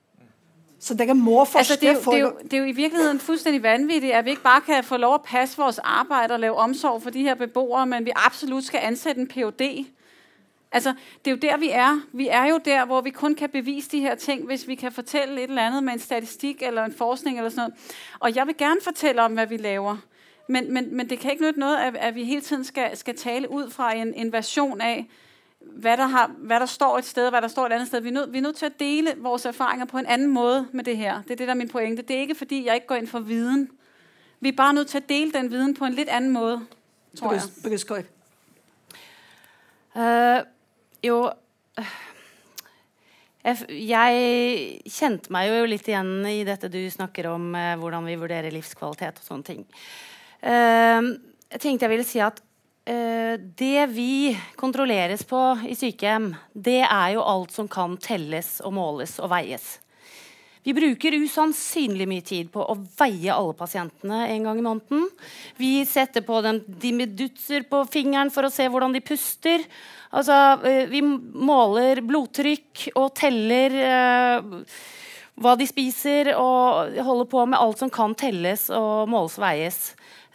[0.78, 2.72] Så dere må forske altså, det, er jo, det, er jo, det er jo i
[2.76, 6.40] virkeligheten fuldstændig vanvittig at vi ikke bare kan få lov å passe vores arbeid og
[6.40, 9.86] lave omsorg for de her beboere, men vi absolut skal ansette en Ph.D.
[10.72, 10.92] Altså,
[11.24, 12.00] det er jo der, vi er.
[12.12, 14.92] Vi er jo der, hvor vi kun kan bevise de her ting, hvis vi kan
[14.92, 17.74] fortelle et eller annet med en statistikk eller en forskning eller sådan noget.
[18.20, 19.96] Og jeg vil gerne fortelle om, hva vi laver.
[20.48, 23.16] Men, men, men det kan ikke nytte noget, at, at vi hele tiden skal, skal
[23.16, 25.04] tale ut fra en, en versjon av
[25.66, 28.00] hva der, har, hva der står et sted, og hvad der står et annet sted.
[28.00, 30.66] Vi er, nød, vi er nødt til å dele vores erfaringer på en anden måde
[30.72, 31.22] med det her.
[31.22, 32.02] Det er det, der er min pointe.
[32.02, 33.68] Det er ikke, fordi jeg ikke går inn for viden.
[34.40, 36.60] Vi er bare nødt til å dele den viden på en litt anden måde,
[37.18, 37.42] tror jeg.
[37.64, 38.04] Brysgård.
[39.96, 40.44] Uh,
[41.02, 41.30] jo
[43.46, 48.50] jeg, kjente meg jo litt igjen i dette du snakker om, eh, hvordan vi vurderer
[48.50, 49.62] livskvalitet og sånne ting.
[50.42, 51.14] Uh,
[51.52, 57.16] jeg tenkte jeg ville si at uh, det vi kontrolleres på i sykehjem, det er
[57.16, 59.76] jo alt som kan telles og måles og veies.
[60.66, 65.04] Vi bruker usannsynlig mye tid på å veie alle pasientene en gang i måneden.
[65.62, 69.62] Vi setter på dem dimedutser på fingeren for å se hvordan de puster.
[70.10, 70.34] Altså,
[70.66, 74.50] eh, vi måler blodtrykk og teller eh,
[75.38, 79.80] hva de spiser, og holder på med alt som kan telles og måles og veies.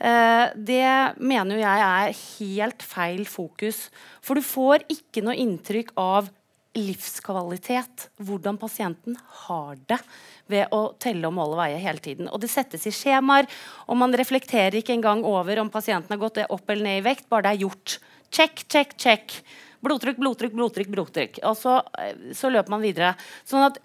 [0.02, 3.90] Uh, det mener jeg er helt feil fokus.
[4.26, 6.32] For du får ikke noe inntrykk av
[6.78, 9.98] livskvalitet, hvordan pasienten har det
[10.52, 12.30] ved å telle og måle veier hele tiden.
[12.32, 13.50] Og det settes i skjemaer,
[13.92, 17.28] og man reflekterer ikke engang over om pasienten har gått opp eller ned i vekt,
[17.32, 17.98] bare det er gjort.
[18.32, 19.42] Check, check, check.
[19.84, 20.92] Blodtrykk, blodtrykk, blodtrykk.
[20.94, 21.42] blodtrykk.
[21.50, 23.16] Og så, eh, så løper man videre.
[23.44, 23.80] Sånn at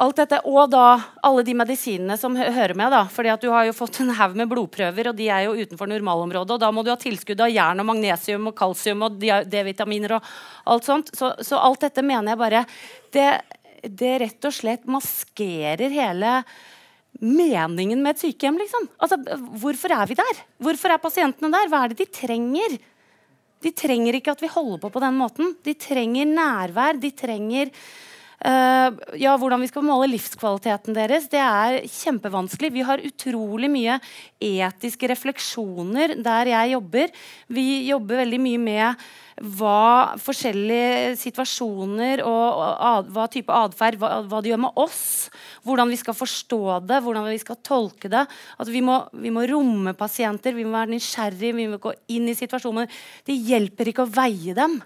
[0.00, 2.90] alt dette, Og da alle de medisinene som hører med.
[2.90, 5.54] da, fordi at Du har jo fått en haug med blodprøver, og de er jo
[5.54, 6.50] utenfor normalområdet.
[6.56, 10.16] og Da må du ha tilskudd av jern og magnesium og kalsium og D-vitaminer.
[10.16, 10.22] og
[10.66, 11.14] alt sånt.
[11.14, 12.66] Så, så, alt dette mener jeg bare
[13.12, 13.42] det,
[13.84, 16.44] det rett og slett maskerer hele
[17.20, 18.58] meningen med et sykehjem.
[18.58, 18.88] liksom.
[19.00, 19.16] Altså,
[19.60, 20.44] Hvorfor er vi der?
[20.60, 21.68] Hvorfor er pasientene der?
[21.68, 22.78] Hva er det de trenger?
[23.60, 25.56] De trenger ikke at vi holder på på den måten.
[25.62, 26.98] De trenger nærvær.
[27.00, 27.70] De trenger
[28.40, 32.70] ja, hvordan vi skal måle livskvaliteten deres, det er kjempevanskelig.
[32.72, 33.98] Vi har utrolig mye
[34.40, 37.12] etiske refleksjoner der jeg jobber.
[37.52, 44.40] Vi jobber veldig mye med hva forskjellige situasjoner og, ad, hva type atferd hva, hva,
[44.40, 45.02] det gjør med oss.
[45.64, 48.26] Hvordan vi skal forstå det, hvordan vi skal tolke det.
[48.60, 52.28] At vi må, vi må romme pasienter, vi må være nysgjerrige, vi må gå inn
[52.28, 52.88] i situasjoner.
[53.24, 54.80] Det hjelper ikke å veie dem.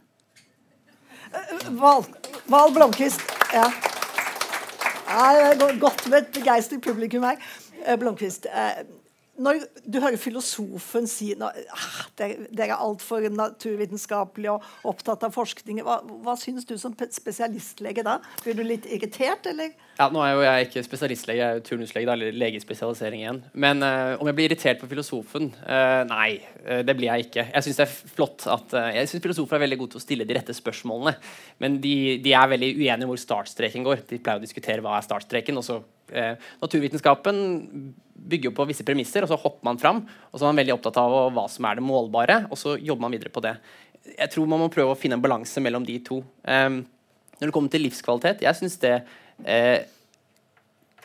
[1.80, 2.04] Val,
[2.46, 3.20] Val Blomkvist.
[3.52, 3.72] Ja.
[5.08, 7.36] ja godt med et begeistret publikum her.
[7.86, 8.46] Eh, Blomkvist.
[9.34, 11.42] Når du hører filosofen si at
[11.74, 18.04] ah, dere er altfor naturvitenskapelige og opptatt av forskning, hva, hva syns du som spesialistlege
[18.06, 18.20] da?
[18.44, 19.72] Blir du litt irritert, eller?
[19.98, 23.40] Ja, Nå er jo jeg ikke spesialistlege, jeg er turnuslege, eller legespesialisering igjen.
[23.58, 25.50] Men uh, om jeg blir irritert på filosofen?
[25.64, 26.28] Uh, nei,
[26.62, 27.48] uh, det blir jeg ikke.
[27.50, 30.28] Jeg syns det er flott at Jeg synes filosofer er veldig gode til å stille
[30.28, 31.16] de rette spørsmålene.
[31.62, 34.06] Men de, de er veldig uenige om hvor startstreken går.
[34.10, 35.82] De pleier å diskutere hva er startstreken, og så
[36.60, 37.38] Naturvitenskapen
[38.14, 40.02] bygger jo på visse premisser, og så hopper man fram.
[40.30, 43.06] Og så er man veldig opptatt av hva som er det målbare, og så jobber
[43.06, 43.56] man videre på det.
[44.14, 46.20] Jeg tror man må prøve å finne en balanse mellom de to.
[46.44, 46.70] Eh,
[47.40, 48.96] når det kommer til livskvalitet, jeg syns det
[49.44, 49.90] eh,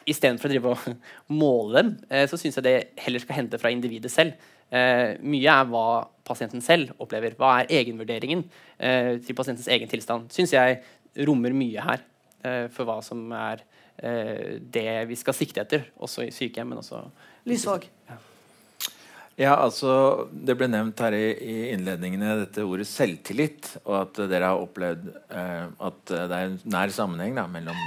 [0.10, 0.86] Istedenfor å drive og
[1.42, 4.48] måle dem, eh, så syns jeg det heller skal hente fra individet selv.
[4.74, 5.84] Eh, mye er hva
[6.26, 7.36] pasienten selv opplever.
[7.38, 8.42] Hva er egenvurderingen
[8.78, 10.32] eh, til pasientens egen tilstand?
[10.34, 10.80] Syns jeg
[11.28, 12.02] rommer mye her
[12.46, 13.69] eh, for hva som er eh,
[14.00, 16.70] det vi skal sikte etter, også i sykehjem.
[16.72, 17.04] men også
[17.50, 17.90] Lysvåg.
[18.10, 18.16] Ja.
[19.40, 24.52] Ja, altså, Det ble nevnt her i, i, innledningene dette ordet selvtillit, og at dere
[24.52, 27.78] har opplevd eh, at det er en nær sammenheng da, mellom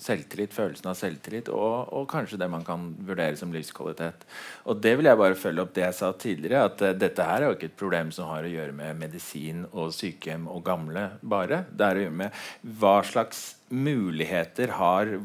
[0.00, 4.24] selvtillit, følelsen av selvtillit og, og, kanskje det man kan vurdere som livskvalitet.
[4.70, 7.42] Og Det vil jeg bare følge opp det jeg sa tidligere, at uh, dette her
[7.42, 11.08] er jo ikke et problem som har å gjøre med medisin og sykehjem og gamle
[11.20, 11.64] bare.
[11.70, 12.42] Det er å gjøre med
[12.80, 15.16] hva slags muligheter har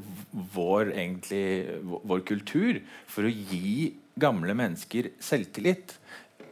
[0.53, 5.95] vår, egentlig, vår kultur for å gi gamle mennesker selvtillit.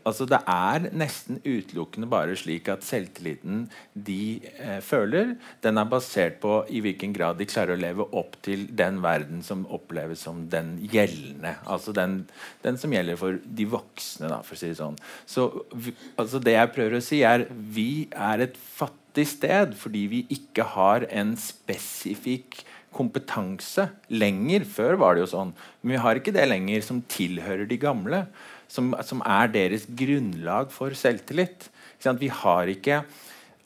[0.08, 3.66] Altså Det er nesten utelukkende bare slik at selvtilliten
[4.08, 5.34] de eh, føler,
[5.64, 9.44] den er basert på i hvilken grad de klarer å leve opp til den verden
[9.44, 11.58] som oppleves som den gjeldende.
[11.68, 12.22] Altså den,
[12.64, 14.96] den som gjelder for de voksne, da, for å si det sånn.
[15.28, 20.04] Så vi, altså Det jeg prøver å si, er vi er et fattig sted fordi
[20.12, 22.62] vi ikke har en spesifikk
[22.98, 24.66] kompetanse lenger.
[24.66, 25.56] Før var det jo sånn.
[25.82, 28.26] Men vi har ikke det lenger som tilhører de gamle
[28.72, 31.70] som, som er deres grunnlag for selvtillit.
[32.04, 33.02] Vi har ikke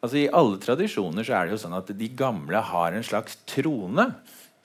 [0.01, 3.37] altså I alle tradisjoner så er det jo sånn at de gamle har en slags
[3.49, 4.11] trone.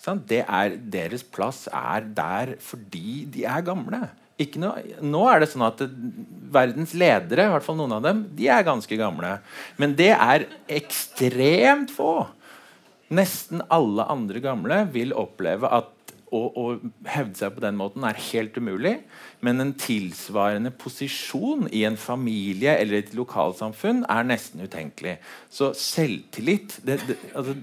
[0.06, 4.04] Er, deres plass er der fordi de er gamle.
[4.36, 5.80] Noe, nå er det sånn at
[6.52, 9.38] verdens ledere, i hvert fall noen av dem, de er ganske gamle.
[9.80, 12.26] Men det er ekstremt få.
[13.16, 15.92] Nesten alle andre gamle vil oppleve at
[16.34, 16.64] å, å,
[17.06, 18.96] hevde seg på den måten er helt umulig.
[19.44, 25.16] Men en tilsvarende posisjon i en familie eller et lokalsamfunn er nesten utenkelig.
[25.48, 27.56] Så selvtillit det, det, altså,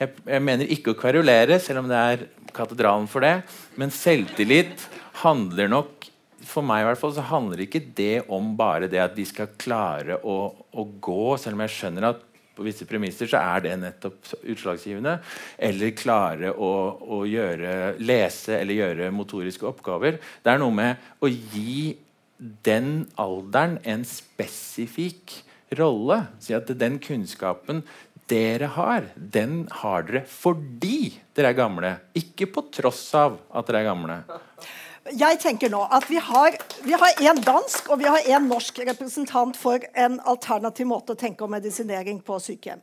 [0.00, 3.40] jeg, jeg, mener ikke å kverulere, selv om det er katedralen for det.
[3.80, 4.86] Men selvtillit
[5.24, 6.09] handler nok
[6.50, 9.52] for meg i hvert fall, så handler ikke det om bare det at vi skal
[9.60, 12.26] klare å, å gå, selv om jeg skjønner at
[12.60, 15.16] på visse premisser, så er det nettopp utslagsgivende.
[15.56, 20.18] Eller klare å, å gjøre, lese eller gjøre motoriske oppgaver.
[20.44, 21.94] Det er noe med å gi
[22.66, 25.38] den alderen en spesifikk
[25.78, 26.26] rolle.
[26.42, 27.80] Si at den kunnskapen
[28.30, 31.96] dere har, den har dere fordi dere er gamle.
[32.18, 34.20] Ikke på tross av at dere er gamle
[35.08, 38.82] jeg tenker nå at vi har, vi har en dansk og vi har en norsk
[38.84, 42.82] representant for en alternativ måte å tenke om medisinering på sykehjem.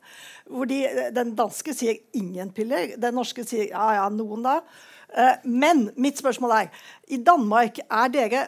[0.49, 0.81] Hvor de,
[1.13, 4.57] den danske sier ingen piller, den norske sier ja, ja, noen da.
[5.13, 8.47] Eh, men mitt spørsmål er i Danmark er dere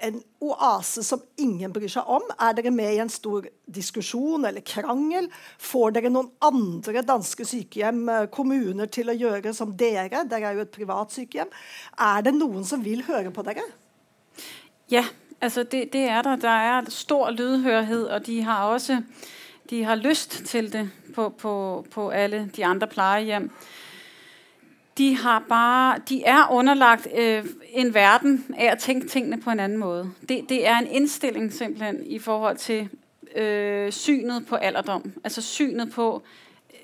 [0.00, 2.24] en oase som ingen bryr seg om?
[2.40, 5.28] Er dere med i en stor diskusjon eller krangel?
[5.60, 10.24] Får dere noen andre danske sykehjem, eh, kommuner, til å gjøre som dere?
[10.28, 11.50] Dere er jo et privat sykehjem.
[11.98, 13.66] Er det noen som vil høre på dere?
[14.90, 15.04] Ja,
[15.40, 16.36] altså det, det er der.
[16.36, 19.02] Der er stor lydhørhet, og de har også
[19.70, 23.50] de har lyst til det på, på, på alle de andre plejehjem
[25.00, 29.60] de, har bare, de er underlagt øh, en verden av å tenke tingene på en
[29.60, 30.10] annen måte.
[30.28, 32.88] Det, det er en innstilling simpelthen i forhold til
[33.36, 35.12] øh, synet på alderdom.
[35.24, 36.22] Altså synet på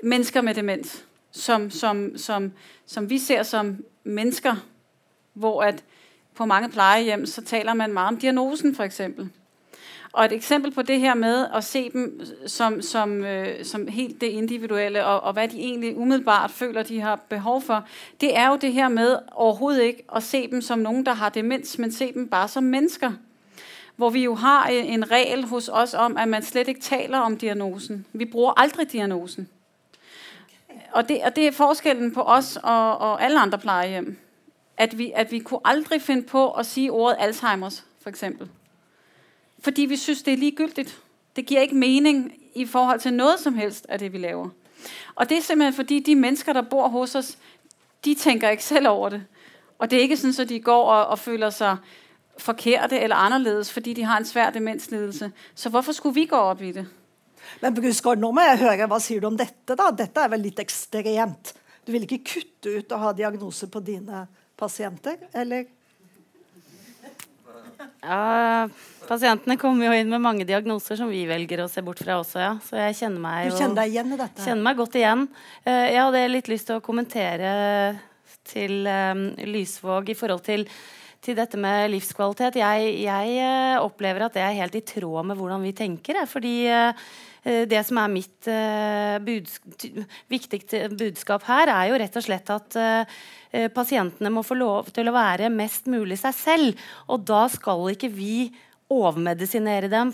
[0.02, 2.52] mennesker med demens, som, som, som,
[2.86, 4.64] som vi ser som mennesker,
[5.32, 5.84] hvor at
[6.34, 9.28] på mange plejehjem så taler man meget om diagnosen, for eksempel.
[10.16, 14.20] Og et eksempel på det her med å se dem som, som, øh, som helt
[14.20, 17.84] det individuelle, og, og, hva de egentlig umiddelbart føler de har behov for,
[18.20, 21.28] det er jo det her med overhodet ikke å se dem som noen der har
[21.36, 23.12] demens, men se dem bare som mennesker.
[23.96, 27.36] Hvor vi jo har en regel hos oss om at man slett ikke taler om
[27.36, 28.06] diagnosen.
[28.12, 29.48] Vi bruker aldri diagnosen.
[30.92, 34.16] Og det, og det er forskjellen på oss og, og alle andre plejehjem.
[34.78, 38.48] At vi, at vi kunne aldri finne på å si ordet Alzheimers, eksempel.
[39.64, 40.98] Fordi vi synes, det er ligegyldigt.
[41.36, 44.50] Det gir ikke mening i forhold til noe som helst av det, vi laver.
[45.16, 47.38] Og det er simpelthen fordi de mennesker, der bor hos oss,
[48.04, 49.22] de tenker ikke selv over det.
[49.78, 51.76] Og det er ikke sånn at de går og, og føler seg
[52.40, 55.30] forkerte eller annerledes fordi de har en svær demenslidelse.
[55.54, 56.86] Så hvorfor skulle vi gå opp i det?
[57.60, 59.76] Men Brusgaard, nå må jeg høre, hva sier du om dette?
[59.76, 59.90] da?
[59.94, 61.54] Dette er vel litt ekstremt?
[61.86, 64.24] Du vil ikke kutte ut å ha diagnoser på dine
[64.58, 65.68] pasienter, eller?
[68.02, 68.68] Ja,
[69.06, 72.42] Pasientene kommer jo inn med mange diagnoser som vi velger å se bort fra også.
[72.42, 72.52] ja.
[72.64, 74.12] Så jeg kjenner meg, jo, du kjenner deg igjen?
[74.40, 75.24] Kjenner meg godt igjen.
[75.66, 77.52] Uh, jeg hadde litt lyst til å kommentere
[78.46, 80.66] til um, Lysvåg i forhold til,
[81.22, 82.58] til dette med livskvalitet.
[82.62, 86.22] Jeg, jeg uh, opplever at det er helt i tråd med hvordan vi tenker.
[86.22, 87.08] Jeg, fordi uh,
[87.46, 88.48] det som er mitt
[89.22, 89.84] budsk
[90.26, 92.74] viktigste budskap her, er jo rett og slett at
[93.56, 96.86] Eh, pasientene må få lov til å være mest mulig seg selv.
[97.08, 98.50] Og da skal ikke vi
[98.92, 100.12] overmedisinere dem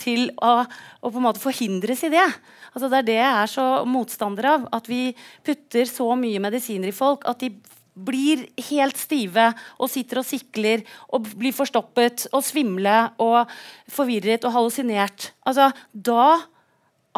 [0.00, 2.26] til å, å, på en måte forhindres i det.
[2.72, 4.68] Altså det er det jeg er så motstander av.
[4.74, 5.10] At vi
[5.46, 7.52] putter så mye medisiner i folk at de
[7.96, 9.46] blir helt stive
[9.80, 10.82] og sitter og sikler
[11.16, 13.52] og blir forstoppet og svimle og
[13.92, 15.30] forvirret og hallusinert.
[15.48, 16.42] Altså, da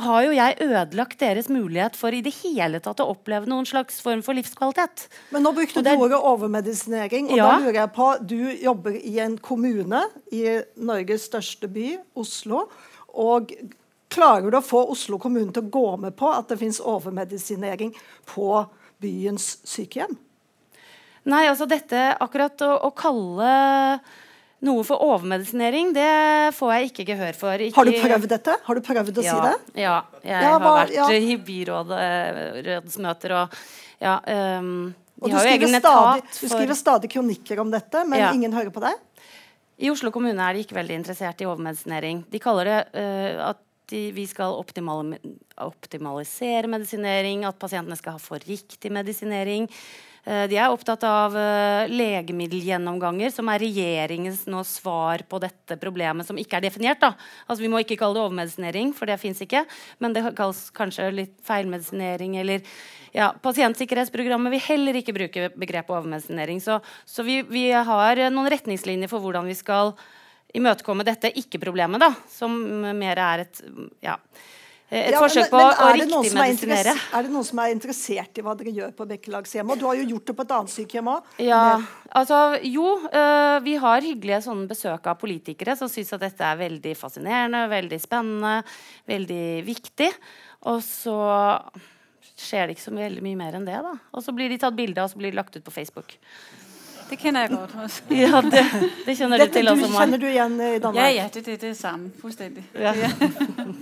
[0.05, 4.01] har jo jeg ødelagt deres mulighet for i det hele tatt å oppleve noen slags
[4.05, 5.09] form for livskvalitet.
[5.35, 7.31] Men nå brukte du ordet overmedisinering.
[7.33, 7.51] og Ja.
[7.53, 12.69] da lurer jeg på, Du jobber i en kommune i Norges største by, Oslo.
[13.15, 13.53] og
[14.09, 17.93] Klarer du å få Oslo kommune til å gå med på at det fins overmedisinering
[18.27, 18.67] på
[19.03, 20.17] byens sykehjem?
[21.29, 24.01] Nei, altså dette akkurat å, å kalle
[24.67, 27.63] noe for overmedisinering, det får jeg ikke gehør for.
[27.63, 28.55] Ikke, Har du prøvd dette?
[28.67, 29.83] Har du prøvd å ja, si det?
[29.85, 31.07] Ja, jeg Ja, har vært ja.
[31.15, 33.61] i byrådsmøter og
[33.99, 34.17] ja,
[34.59, 38.71] um, Og du skriver, stadig, du for skriver stadig kronikker om dette, men ingen hører
[38.75, 38.99] på deg?
[39.79, 42.25] I Oslo kommune er de ikke veldig interessert i overmedisinering.
[42.31, 45.15] De kaller det uh, at de, vi skal optimal,
[45.65, 49.69] optimalisere medisinering, at pasientene skal ha for riktig medisinering.
[50.25, 56.27] Eh, de er opptatt av eh, legemiddelgjennomganger, som er regjeringens nå svar på dette problemet,
[56.29, 57.01] som ikke er definert.
[57.03, 57.15] Da.
[57.47, 59.65] Altså, vi må ikke kalle det overmedisinering, for det fins ikke.
[60.03, 62.65] Men det kalles kanskje litt feilmedisinering eller
[63.15, 66.61] ja, Pasientsikkerhetsprogrammet vil heller ikke bruke begrepet overmedisinering.
[66.61, 69.95] Så, så vi, vi har noen retningslinjer for hvordan vi skal
[70.57, 72.55] imøtekomme dette ikke-problemet, som
[72.97, 73.61] mer er et
[74.05, 74.17] ja,
[74.89, 76.95] et Ja, forsøk på men å riktig som er medisinere.
[77.13, 79.81] Er det noen som er interessert i hva dere gjør på Bekkelagshjemmet?
[79.81, 81.29] Du har jo gjort det på et annet sykehjem òg.
[81.45, 81.61] Ja,
[82.17, 82.87] altså jo.
[83.05, 87.67] øh, vi har hyggelige sånne besøk av politikere som syns at dette er veldig fascinerende,
[87.69, 88.55] veldig spennende,
[89.13, 90.09] veldig viktig.
[90.73, 91.19] Og så
[92.39, 93.77] skjer det ikke så veldig mye mer enn det.
[93.85, 93.93] da.
[94.15, 96.17] Og så blir de tatt bilde av, og så blir de lagt ut på Facebook.
[97.09, 98.05] Det kjenner jeg godt også.
[98.23, 98.63] Ja, det,
[99.07, 101.01] det kjenner Dette du til også, kjenner du igjen i Danmark?
[101.01, 102.13] Ja, ja, det, det, det er samme.
[102.23, 102.65] Fullstendig.
[102.77, 102.95] Ja.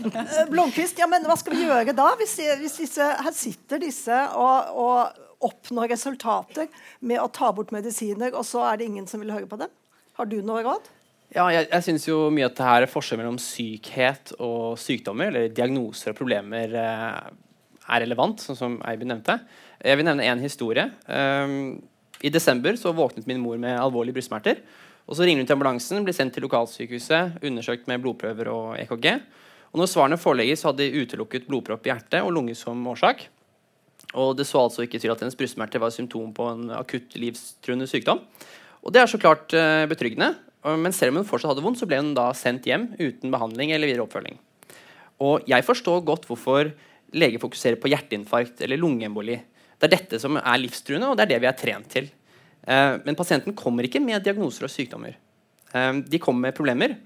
[0.06, 2.06] Eh, Blomkvist, ja, men hva skal vi gjøre da?
[2.16, 6.68] Hvis, hvis disse, her sitter disse og, og oppnår resultater
[7.04, 9.72] med å ta bort medisiner, og så er det ingen som vil høre på dem?
[10.16, 10.86] Har du noe råd?
[11.34, 15.32] Ja, jeg, jeg synes jo mye at det her er forskjell mellom sykhet og sykdommer,
[15.32, 17.34] eller diagnoser og problemer, eh,
[17.86, 19.40] er relevant, sånn som Eivind nevnte.
[19.84, 20.88] Jeg vil nevne én historie.
[21.06, 21.76] Um,
[22.24, 24.62] I desember så våknet min mor med alvorlige brystsmerter.
[25.06, 29.20] Og Så ringer hun til ambulansen, blir sendt til lokalsykehuset, undersøkt med blodprøver og EKG.
[29.72, 33.28] Og når svarene forelegges, hadde de utelukket blodpropp i hjertet og lunge som årsak.
[34.14, 37.86] Og det så altså ikke til at hennes brystsmerter var symptom på en akutt livstruende
[37.90, 38.22] sykdom.
[38.82, 40.32] Og det er så klart eh, betryggende,
[40.66, 43.70] men selv om hun fortsatt hadde vondt, så ble hun da sendt hjem uten behandling
[43.74, 44.38] eller videre oppfølging.
[45.22, 46.72] Og jeg forstår godt hvorfor
[47.14, 49.38] leger fokuserer på hjerteinfarkt eller lungeemboli.
[49.76, 52.08] Det er dette som er livstruende, og det er det vi er trent til.
[52.66, 55.16] Eh, men pasienten kommer ikke med diagnoser og sykdommer.
[55.72, 56.96] Eh, de kommer med problemer.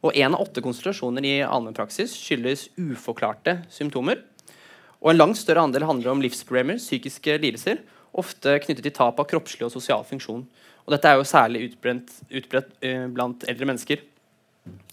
[0.00, 4.22] Og én av åtte konsultasjoner i allmennpraksis skyldes uforklarte symptomer.
[5.00, 7.82] Og en langt større andel handler om livsproblemer, psykiske lidelser,
[8.16, 10.46] ofte knyttet til tap av kroppslig og sosial funksjon.
[10.86, 14.00] Og dette er jo særlig utbredt, eh, blant eldre mennesker.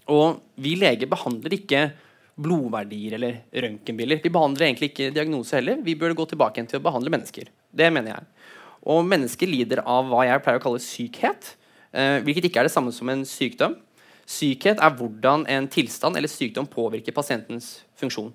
[0.07, 1.91] Og vi leger behandler ikke
[2.37, 4.21] blodverdier eller røntgenbilder.
[4.23, 5.79] Vi behandler egentlig ikke diagnose heller.
[5.83, 7.49] Vi burde gå tilbake igjen til å behandle mennesker.
[7.73, 8.27] Det mener jeg.
[8.87, 11.55] Og mennesker lider av hva jeg pleier å kalle sykhet,
[11.91, 13.75] eh, hvilket ikke er det samme som en sykdom.
[14.27, 18.33] Sykhet er hvordan en tilstand eller sykdom påvirker pasientens funksjon.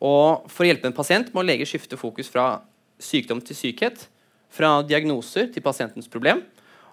[0.00, 2.62] Og For å hjelpe en pasient må leger skifte fokus fra
[2.98, 4.08] sykdom til sykhet,
[4.50, 6.42] fra diagnoser til pasientens problem.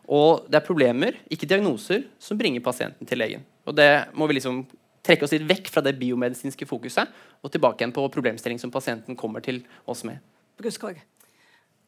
[0.08, 3.44] Og det er problemer, ikke diagnoser, som bringer pasienten til legen.
[3.66, 4.62] Og det må vi liksom
[5.08, 9.18] trekke oss litt vekk fra det biomedisinske fokuset og tilbake igjen på problemstilling som pasienten
[9.20, 10.22] kommer til oss med.
[10.60, 11.00] Bruskorg.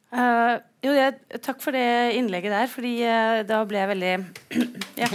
[0.09, 4.13] Uh, jo, jeg, takk for det innlegget der, fordi uh, da ble jeg veldig
[5.03, 5.09] Ja.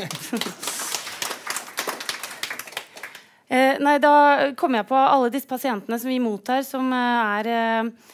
[3.51, 4.15] uh, nei, da
[4.59, 8.13] kom jeg på alle disse pasientene som vi mottar, som eh, er eh,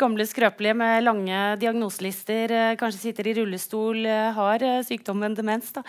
[0.00, 5.72] gamle skrøpelige med lange diagnoselister, eh, kanskje sitter i rullestol, eh, har eh, sykdommen demens.
[5.72, 5.82] da.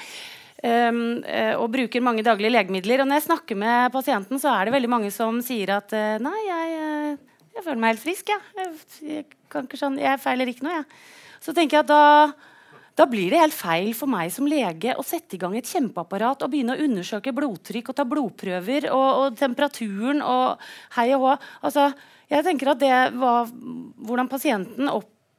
[0.63, 3.01] Um, eh, og bruker mange daglige legemidler.
[3.03, 6.21] Og når jeg snakker med pasienten, så er det veldig mange som sier at eh,
[6.23, 8.31] nei, jeg, eh, jeg føler meg helt frisk.
[8.31, 8.71] Jeg,
[9.03, 9.25] jeg,
[9.59, 10.77] ikke sånn, jeg feiler ikke noe.
[10.77, 11.03] Jeg.
[11.43, 15.03] Så tenker jeg at da, da blir det helt feil for meg som lege å
[15.03, 19.39] sette i gang et kjempeapparat og begynne å undersøke blodtrykk og ta blodprøver og, og
[19.43, 20.63] temperaturen og
[20.95, 21.37] hei og hå.
[21.67, 21.89] Altså,
[22.31, 24.87] jeg tenker at det var hvordan pasienten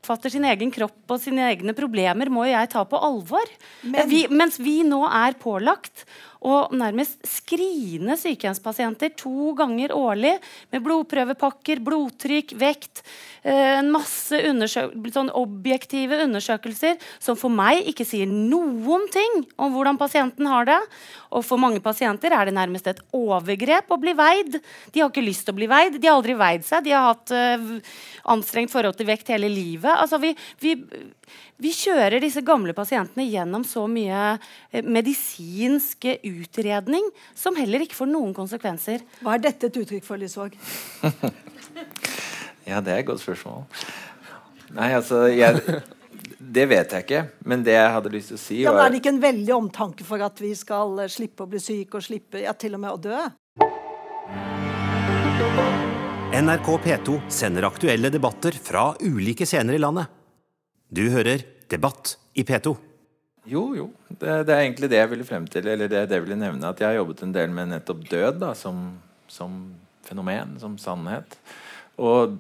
[0.05, 3.49] oppfatter sin egen kropp og sine egne problemer, må jeg ta på alvor.
[3.83, 6.05] Men- vi, mens vi nå er pålagt
[6.45, 10.35] å nærmest skrine sykehjemspasienter to ganger årlig
[10.75, 13.03] med blodprøvepakker, blodtrykk, vekt.
[13.43, 14.41] Eh, en masse
[15.15, 20.81] sånn objektive undersøkelser som for meg ikke sier noen ting om hvordan pasienten har det.
[21.35, 24.61] Og for mange pasienter er det nærmest et overgrep å bli veid.
[24.93, 25.99] De har ikke lyst til å bli veid.
[25.99, 26.85] De har aldri veid seg.
[26.87, 27.97] De har hatt uh,
[28.35, 29.91] anstrengt forhold til vekt hele livet.
[29.93, 30.77] Altså, vi, vi,
[31.63, 34.23] vi kjører disse gamle pasientene gjennom så mye
[34.73, 37.07] eh, medisinsk utredning
[37.39, 39.05] som heller ikke får noen konsekvenser.
[39.23, 40.57] Hva er dette et uttrykk for, Lysvåg?
[42.71, 43.69] ja, det er et godt spørsmål.
[44.75, 45.61] Nei, altså jeg,
[46.39, 48.91] Det vet jeg ikke, men det jeg hadde lyst til å si ja, men Er
[48.91, 52.07] det ikke en veldig omtanke for at vi skal eh, slippe å bli syke og
[52.09, 53.23] slippe ja, til og med å dø?
[56.35, 60.24] NRK P2 sender aktuelle debatter fra ulike scener i landet.
[60.95, 62.75] Du hører Debatt i P2.
[63.51, 63.87] Jo, jo.
[64.09, 65.67] Det, det, er egentlig det jeg ville frem til.
[65.69, 68.39] Eller det, det jeg ville nevne At jeg har jobbet en del med nettopp død
[68.41, 68.85] da, som,
[69.29, 69.57] som
[70.07, 71.35] fenomen, som sannhet.
[71.99, 72.37] Og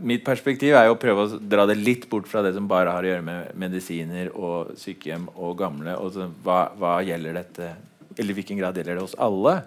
[0.00, 2.92] mitt perspektiv er jo å prøve å dra det litt bort fra det som bare
[2.92, 5.96] har å gjøre med medisiner og sykehjem og gamle.
[6.00, 7.72] Og så, hva, hva, gjelder dette
[8.18, 9.60] Eller i hvilken grad gjelder det hos alle?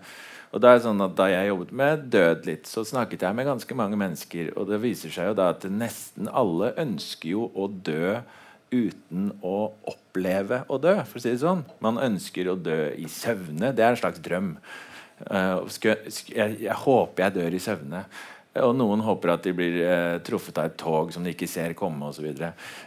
[0.54, 3.98] Og Da sånn da jeg jobbet med død litt, så snakket jeg med ganske mange
[3.98, 4.52] mennesker.
[4.54, 8.20] Og det viser seg jo da at nesten alle ønsker jo å dø
[8.74, 9.58] uten å
[9.90, 10.94] oppleve å dø.
[11.10, 11.64] for å si det sånn.
[11.82, 13.74] Man ønsker å dø i søvne.
[13.74, 14.54] Det er en slags drøm.
[15.26, 15.66] Uh,
[16.30, 18.06] jeg, håper jeg dør i søvne.
[18.62, 21.74] Og noen håper at de blir uh, truffet av et tog som de ikke ser
[21.78, 22.30] komme osv.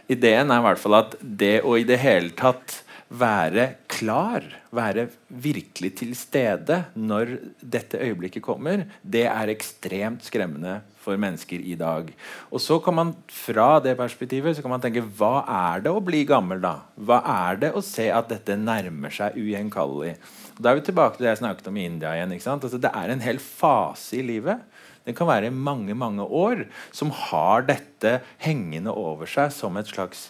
[0.07, 4.43] Ideen er i hvert fall at det å i det hele tatt være klar,
[4.75, 11.77] være virkelig til stede når dette øyeblikket kommer, det er ekstremt skremmende for mennesker i
[11.79, 12.09] dag.
[12.51, 16.03] Og så kan man fra det perspektivet så kan man tenke hva er det å
[16.03, 16.75] bli gammel, da?
[16.99, 20.17] Hva er det å se at dette nærmer seg ugjenkallelig?
[20.59, 22.35] Da er vi tilbake til det jeg snakket om i India igjen.
[22.35, 24.65] Altså, det er en hel fase i livet.
[25.07, 30.27] Det kan være mange mange år som har dette hengende over seg som et slags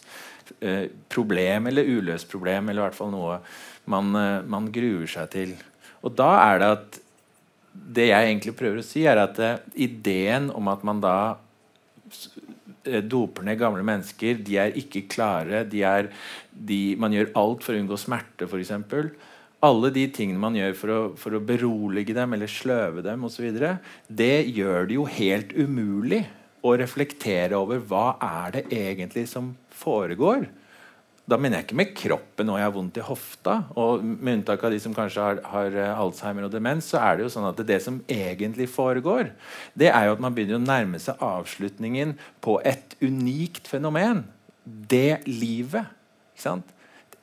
[0.62, 3.39] Eh, problem eller uløst problem, eller i hvert fall noe
[3.91, 5.54] man, eh, man, gruer seg til.
[6.06, 7.04] Og da er det at
[7.78, 11.38] Det jeg egentlig prøver å si, er at uh, ideen om at man da
[13.06, 16.10] doper ned gamle mennesker, de er ikke klare, de er,
[16.50, 18.74] de, man gjør alt for å unngå smerte, f.eks.
[19.62, 23.45] Alle de tingene man gjør for å, for å berolige dem eller sløve dem osv.,
[24.10, 26.24] det gjør det jo helt umulig
[26.66, 30.48] å reflektere over hva er det egentlig som foregår.
[31.28, 33.58] Da mener jeg ikke med kroppen og jeg har vondt i hofta.
[33.76, 37.18] og Med unntak av de som kanskje har, har, eh, Alzheimer og demens, så er
[37.18, 39.34] det jo sånn at det, som egentlig foregår,
[39.76, 44.24] det er jo at man begynner å nærme seg avslutningen på et unikt fenomen.
[44.64, 45.92] Det livet.
[46.32, 46.77] Ikke sant?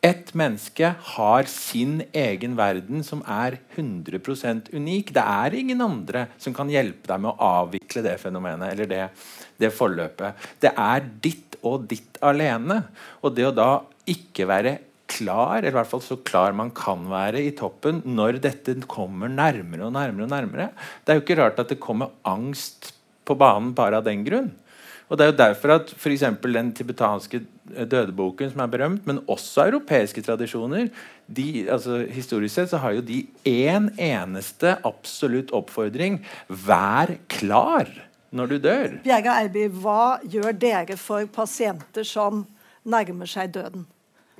[0.05, 5.15] Ett menneske har sin egen verden som er 100% unik.
[5.17, 9.07] Det er ingen andre som kan hjelpe deg med å avvikle det fenomenet eller det,
[9.57, 10.45] det forløpet.
[10.61, 12.83] Det er ditt og ditt alene.
[13.25, 13.71] Og det å da
[14.13, 14.75] ikke være
[15.09, 19.33] klar, eller i hvert fall så klar man kan være i toppen når dette kommer
[19.33, 20.69] nærmere og nærmere og nærmere
[21.01, 22.93] Det er jo ikke rart at det kommer angst
[23.25, 24.53] på banen bare av den grunn.
[25.09, 26.25] Og Det er jo derfor at f.eks.
[26.43, 27.43] den tibetanske
[27.91, 30.89] dødeboken, som er berømt, men også europeiske tradisjoner
[31.27, 37.89] de, altså Historisk sett så har jo de én en eneste absolutt oppfordring vær klar
[38.35, 38.99] når du dør.
[39.05, 42.45] Bjerga Eiby, hva gjør dere for pasienter som
[42.85, 43.87] nærmer seg døden?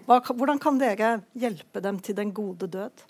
[0.05, 3.05] Hva, hvordan kan dere hjelpe dem til den gode død?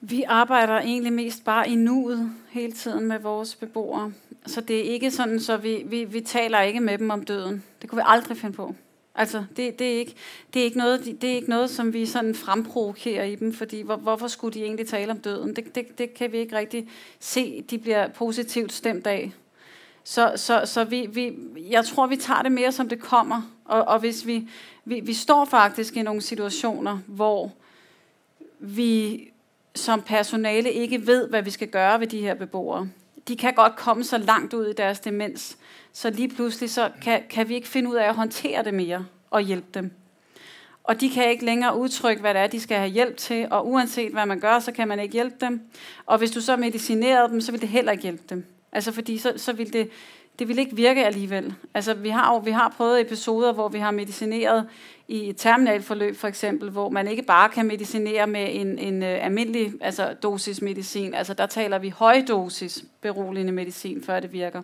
[0.00, 4.12] Vi arbejder egentlig mest bare i nuet hele tiden med vores beboere.
[4.46, 7.64] Så det er ikke sådan, så vi, vi, vi taler ikke med dem om døden.
[7.82, 8.74] Det kunne vi aldrig finde på.
[9.14, 10.14] Altså, det, det, er ikke,
[10.54, 13.80] det, er ikke noget, det er ikke noget, som vi sådan fremprovokerer i dem, fordi
[13.80, 15.56] hvor, hvorfor skulle de egentlig tale om døden?
[15.56, 16.88] Det, det, det kan vi ikke rigtig
[17.20, 19.32] se, de bliver positivt stemt af.
[20.04, 21.36] Så, så, så vi, vi,
[21.70, 23.42] jeg tror, vi tager det mere, som det kommer.
[23.64, 24.48] Og, og hvis vi,
[24.84, 27.52] vi, vi står faktisk i nogle situationer, hvor
[28.58, 29.24] vi
[29.78, 32.88] som personale ikke ved, hva vi skal gjøre ved de her beboere.
[33.28, 35.58] De kan godt komme så langt ut i deres demens,
[35.92, 39.04] så lige pludselig så kan, kan vi ikke finne ut av å håndtere det mer
[39.30, 39.90] og hjelpe dem.
[40.88, 43.66] Og de kan ikke længere uttrykke hva det er, de skal ha hjelp til, og
[43.68, 45.60] uansett hva man gjør, så kan man ikke hjelpe dem.
[46.06, 48.44] Og hvis du så medicinerer dem, så vil det heller ikke hjelpe dem.
[48.72, 49.90] Altså fordi så, så vil det,
[50.38, 51.54] det vil ikke virke alligevel.
[51.74, 54.66] Altså vi har jo, vi har prøvet episoder, hvor vi har medicineret
[55.08, 59.24] i et terminalforløb for eksempel, hvor man ikke bare kan medicinere med en, en uh,
[59.24, 60.62] almindelig altså dosis.
[61.14, 64.62] Altså der taler vi højdosis beroligende medicin, før det virker.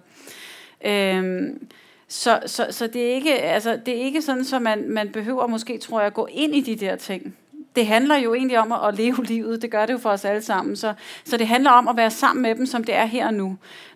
[0.84, 1.68] Øhm,
[2.08, 5.46] så, så, så det, er ikke, altså, det er ikke sådan, så man, man behøver
[5.46, 7.36] måske, tror jeg, gå ind i de der ting.
[7.76, 9.62] Det handler jo egentlig om at, leve livet.
[9.62, 10.76] Det gør det jo for oss alle sammen.
[10.76, 10.94] Så,
[11.24, 13.48] så det handler om å være sammen med dem, som det er her og nå.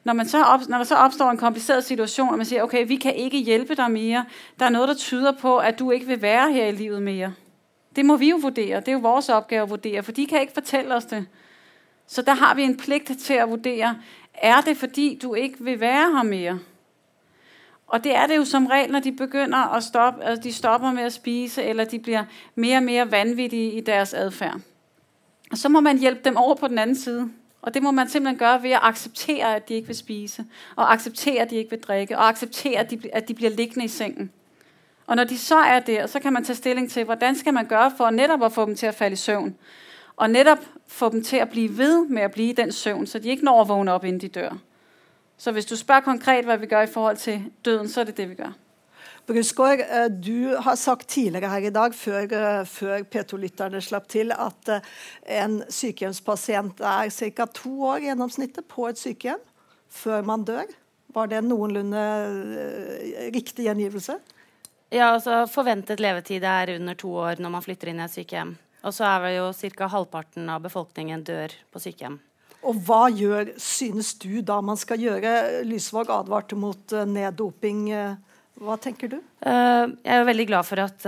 [0.04, 2.96] Når, så op, når der så oppstår en kompliceret situation, og man sier ok, vi
[2.96, 4.24] kan ikke hjelpe deg mer,
[4.58, 7.30] Der er noe der tyder på, at du ikke vil være her i livet mer.
[7.96, 8.80] Det må vi jo vurdere.
[8.80, 11.26] Det er jo vores oppgave å vurdere, for de kan ikke fortelle oss det.
[12.06, 13.94] Så der har vi en plikt til å vurdere,
[14.34, 16.58] er det fordi du ikke vil være her mere?
[17.88, 20.92] Og det er det jo som regel, når de begynder at stoppe, altså de stopper
[20.92, 22.24] med at spise, eller de blir
[22.54, 24.60] mer og mer vanvittige i deres adfærd.
[25.50, 27.30] Og så må man hjelpe dem over på den anden side.
[27.62, 30.44] Og det må man simpelthen gjøre ved at acceptere, at de ikke vil spise,
[30.76, 32.78] og acceptere, at de ikke vil drikke, og acceptere,
[33.12, 34.30] at de, bliver liggende i sengen.
[35.06, 37.66] Og når de så er der, så kan man ta stilling til, hvordan skal man
[37.66, 39.56] gjøre for netop at få dem til at falle i søvn.
[40.16, 43.18] Og netop få dem til at blive ved med at blive i den søvn, så
[43.18, 44.58] de ikke når at vågne opp inden de dør.
[45.38, 48.16] Så hvis du spør konkret, hva vi gjør i forhold til døden, så er det
[48.18, 48.56] det, vi gjør.
[49.28, 54.32] Brusgaard, eh, du har sagt tidligere her i dag, før, eh, før P2-lytterne slapp til,
[54.32, 54.86] at eh,
[55.42, 57.46] en sykehjemspasient er ca.
[57.52, 59.42] to år gjennomsnittet på et sykehjem
[59.88, 60.64] før man dør.
[61.12, 62.02] Var det en noenlunde
[63.34, 64.18] riktig gjengivelse?
[64.92, 68.56] Ja, altså Forventet levetid er under to år når man flytter inn i et sykehjem.
[68.84, 69.88] Og så er det jo ca.
[69.92, 72.20] halvparten av befolkningen dør på sykehjem.
[72.66, 75.62] Og hva gjør, synes du da man skal gjøre?
[75.68, 77.86] Lysvåg advarte mot uh, neddoping.
[77.94, 79.20] Uh, hva tenker du?
[79.44, 81.06] Uh, jeg er veldig glad for at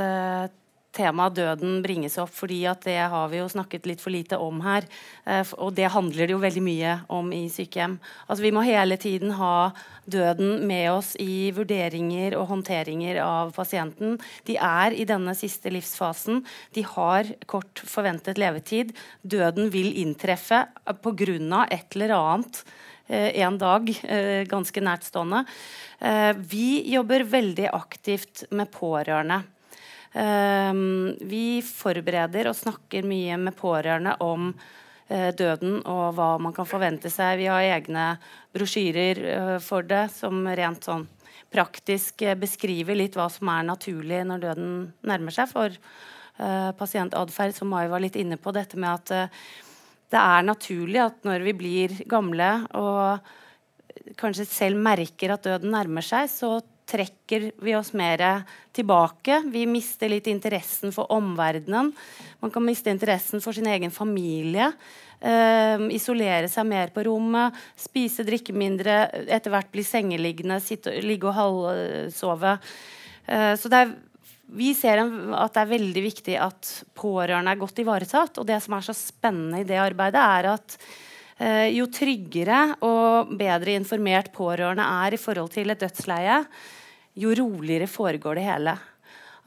[0.96, 4.60] temaet døden bringes opp, fordi at det har vi jo snakket litt for lite om
[4.64, 4.86] her.
[5.24, 7.98] Eh, og det handler det jo veldig mye om i sykehjem.
[8.26, 9.70] Altså Vi må hele tiden ha
[10.10, 14.18] døden med oss i vurderinger og håndteringer av pasienten.
[14.48, 16.42] De er i denne siste livsfasen.
[16.74, 18.94] De har kort forventet levetid.
[19.22, 20.66] Døden vil inntreffe
[21.02, 21.66] pga.
[21.70, 22.64] et eller annet
[23.08, 25.44] eh, en dag, eh, ganske nærtstående.
[26.48, 29.42] Vi jobber veldig aktivt med pårørende.
[30.10, 36.66] Um, vi forbereder og snakker mye med pårørende om uh, døden og hva man kan
[36.66, 37.38] forvente seg.
[37.38, 38.06] Vi har egne
[38.50, 41.06] brosjyrer uh, for det som rent sånn
[41.54, 44.72] praktisk uh, beskriver litt hva som er naturlig når døden
[45.06, 45.82] nærmer seg for
[46.40, 48.48] pasientatferd, som Mai var litt inne på.
[48.56, 49.34] Dette med at
[50.08, 52.46] det er naturlig at når vi blir gamle
[52.80, 53.26] og
[54.16, 56.54] kanskje selv merker at døden nærmer seg, så
[56.90, 58.42] trekker vi oss mer
[58.76, 59.42] tilbake.
[59.52, 61.92] Vi mister litt interessen for omverdenen.
[62.40, 64.72] Man kan miste interessen for sin egen familie.
[65.20, 71.28] Uh, isolere seg mer på rommet, spise, drikke mindre, etter hvert bli sengeliggende, sitte, ligge
[71.28, 72.54] og halvsove.
[73.28, 73.92] Uh, så er,
[74.56, 78.40] vi ser at det er veldig viktig at pårørende er godt ivaretatt.
[78.40, 83.36] Og det som er så spennende i det arbeidet, er at uh, jo tryggere og
[83.36, 86.46] bedre informert pårørende er i forhold til et dødsleie,
[87.20, 88.76] jo roligere foregår det hele.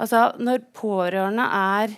[0.01, 1.95] Altså, når pårørende er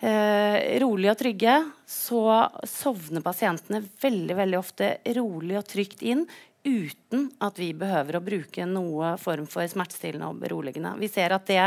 [0.00, 1.56] eh, rolige og trygge,
[1.88, 2.24] så
[2.68, 6.26] sovner pasientene veldig, veldig ofte rolig og trygt inn
[6.66, 10.96] uten at vi behøver å bruke noe form for smertestillende og beroligende.
[10.98, 11.62] Vi ser at det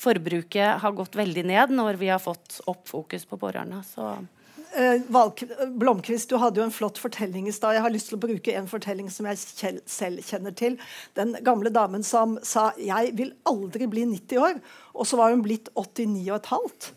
[0.00, 3.80] forbruket har gått veldig ned når vi har fått opp fokus på pårørende.
[3.88, 4.12] Så
[4.72, 7.76] Blomkvist, du hadde jo en flott fortelling i stad.
[7.76, 9.40] Jeg har lyst til å bruke en fortelling som jeg
[9.86, 10.78] selv kjenner til.
[11.18, 14.60] Den gamle damen som sa 'jeg vil aldri bli 90 år',
[14.94, 16.92] og så var hun blitt 89 og et halvt.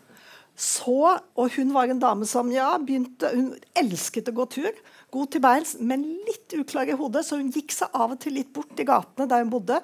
[0.56, 4.72] Så, og hun var en dame som ja, begynte, hun elsket å gå tur.
[5.16, 8.34] God til beins, men litt uklar i hodet, så hun gikk seg av og til
[8.36, 9.78] litt bort i gatene der hun bodde.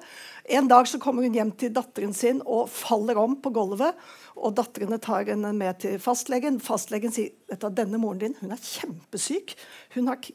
[0.45, 3.97] En dag så kommer hun hjem til datteren sin og faller om på gulvet.
[4.37, 6.59] Og datterne tar henne med til fastlegen.
[6.61, 9.55] Fastlegen sier at denne moren din hun er kjempesyk.
[9.95, 10.29] Hun, har,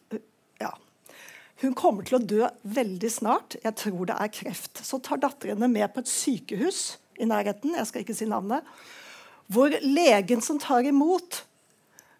[0.62, 0.72] ja.
[1.62, 3.58] hun kommer til å dø veldig snart.
[3.62, 4.82] Jeg tror det er kreft.
[4.82, 8.66] Så tar datteren med på et sykehus i nærheten, jeg skal ikke si navnet,
[9.50, 11.42] hvor legen som tar imot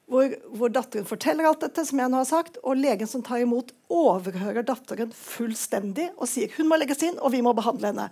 [0.08, 3.42] hvor, hvor, datteren forteller alt dette, som jeg nå har sagt, og legen som tar
[3.44, 8.08] imot, overhører datteren fullstendig og sier hun må legges inn, og vi må behandle henne.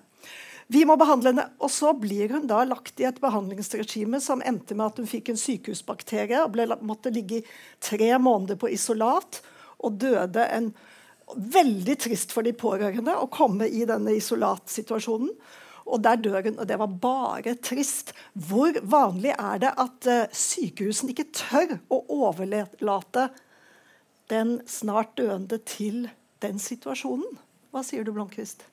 [0.73, 4.75] Vi må behandle henne, og Så blir hun da lagt i et behandlingsregime som endte
[4.75, 7.47] med at hun fikk en sykehusbakterie og ble, måtte ligge i
[7.81, 9.41] tre måneder på isolat
[9.79, 10.75] og døde en
[11.27, 15.33] Veldig trist for de pårørende å komme i denne isolatsituasjonen.
[15.87, 18.13] Og der dør hun, og det var bare trist.
[18.35, 23.29] Hvor vanlig er det at uh, sykehusene ikke tør å overlate
[24.33, 26.09] den snart døende til
[26.43, 27.39] den situasjonen?
[27.71, 28.67] Hva sier du, Blomkvist?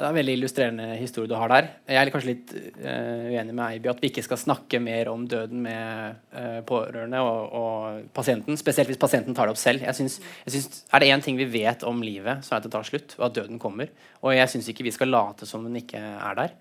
[0.00, 1.66] Det er en veldig illustrerende historie du har der.
[1.92, 5.26] Jeg er kanskje litt uh, uenig med Eiby at vi ikke skal snakke mer om
[5.28, 8.56] døden med uh, pårørende og, og, pasienten.
[8.56, 9.84] Spesielt hvis pasienten tar det opp selv.
[9.84, 12.62] Jeg synes, jeg synes, er det én ting vi vet om livet, så er det
[12.62, 13.92] at det tar slutt, og at døden kommer.
[14.24, 16.56] Og jeg syns ikke vi skal late som den ikke er der.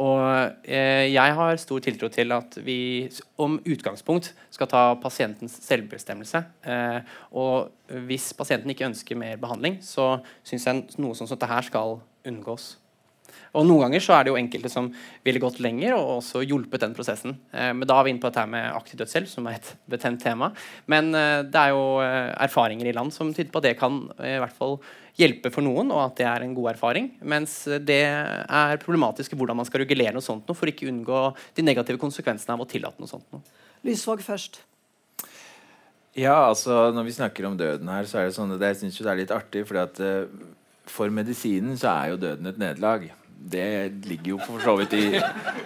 [0.00, 0.22] Og
[0.64, 3.10] eh, jeg har stor tiltro til at vi
[3.42, 6.42] om utgangspunkt skal ta pasientens selvbestemmelse.
[6.64, 7.00] Eh,
[7.36, 11.66] og hvis pasienten ikke ønsker mer behandling, så syns jeg noe sånn som dette her
[11.66, 12.79] skal unngås.
[13.54, 14.90] Og Noen ganger så er det jo enkelte som
[15.26, 17.36] ville gått lenger og også hjulpet den prosessen.
[17.52, 20.22] Eh, men da er vi inne på dette med aktiv dødshjelp, som er et betent
[20.22, 20.50] tema.
[20.90, 24.02] Men eh, det er jo eh, erfaringer i land som tyder på at det kan
[24.18, 24.78] eh, i hvert fall
[25.20, 27.10] hjelpe for noen, og at det er en god erfaring.
[27.28, 31.22] Mens det er problematisk hvordan man skal regulere noe sånt noe, for ikke unngå
[31.58, 33.44] de negative konsekvensene av å tillate noe sånt noe.
[33.86, 34.62] Lysvåg først.
[36.18, 38.98] Ja, altså Når vi snakker om døden her, så er det sånn at jeg synes
[38.98, 39.66] jo det er litt artig.
[39.68, 40.00] fordi at
[40.90, 43.10] For medisinen så er jo døden et nederlag.
[43.40, 45.06] Det ligger jo for så vidt i,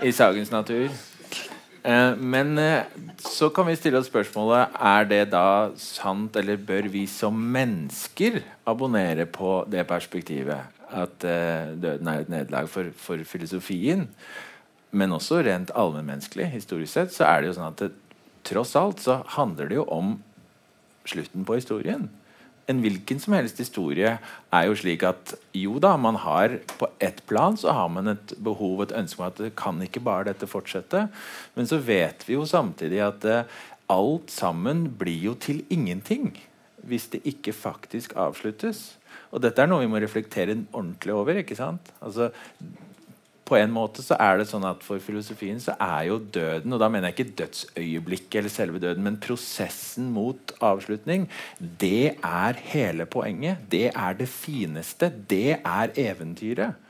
[0.06, 0.92] i sagens natur.
[1.84, 2.86] Uh, men uh,
[3.20, 8.40] så kan vi stille oss spørsmålet er det da sant, eller bør vi som mennesker
[8.70, 10.70] abonnere på det perspektivet?
[10.94, 14.04] At døden er et nederlag for, for, filosofien.
[14.94, 17.88] Men også rent allmennmenneskelig, historisk sett, så er det jo sånn at det,
[18.46, 20.12] tross alt så handler det jo om
[21.08, 22.06] slutten på historien.
[22.70, 27.20] En hvilken som helst historie er jo slik at jo da, man har på ett
[27.28, 30.48] plan så har man et behov et ønske om at det kan ikke bare dette
[30.48, 31.06] fortsette.
[31.56, 33.44] Men så vet vi jo samtidig at eh,
[33.92, 36.32] alt sammen blir jo til ingenting
[36.84, 38.94] hvis det ikke faktisk avsluttes.
[39.32, 41.40] Og dette er noe vi må reflektere ordentlig over.
[41.40, 41.92] ikke sant?
[42.04, 42.30] Altså,
[43.44, 46.80] på en måte så er det sånn at For filosofien så er jo døden Og
[46.80, 51.28] da mener jeg ikke dødsøyeblikket eller selve døden, men prosessen mot avslutning.
[51.60, 53.66] Det er hele poenget.
[53.70, 55.10] Det er det fineste.
[55.30, 56.80] Det er eventyret.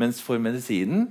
[0.00, 1.08] Mens for medisinen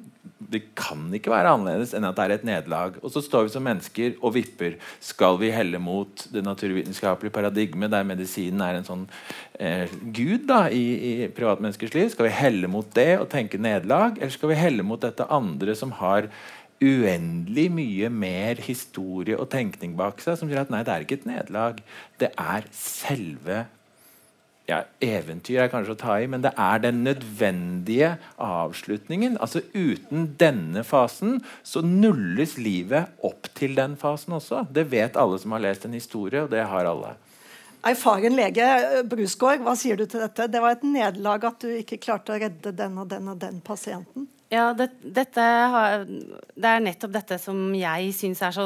[0.53, 2.97] det kan ikke være annerledes enn at det er et nederlag.
[3.03, 4.77] Og så står vi som mennesker og vipper.
[5.03, 9.05] Skal vi helle mot det naturvitenskapelige paradigmet der medisinen er en sånn
[9.59, 12.11] eh, gud da, i, i privatmenneskers liv?
[12.13, 15.77] Skal vi helle mot det og tenke nederlag, eller skal vi helle mot dette andre
[15.79, 16.29] som har
[16.83, 21.21] uendelig mye mer historie og tenkning bak seg, som sier at nei, det er ikke
[21.21, 21.79] et nederlag.
[22.19, 23.63] Det er selve
[24.69, 29.35] ja, Eventyr er kanskje å ta i, men det er den nødvendige avslutningen.
[29.43, 34.63] Altså Uten denne fasen så nulles livet opp til den fasen også.
[34.71, 37.17] Det vet alle som har lest en historie, og det har alle.
[37.83, 38.65] Erfaren lege
[39.11, 40.47] Brusgaard, hva sier du til dette?
[40.47, 43.59] Det var et nederlag at du ikke klarte å redde den og den og den
[43.65, 44.29] pasienten?
[44.53, 45.43] Ja, det, dette
[45.73, 48.65] har, det er nettopp dette som jeg syns er så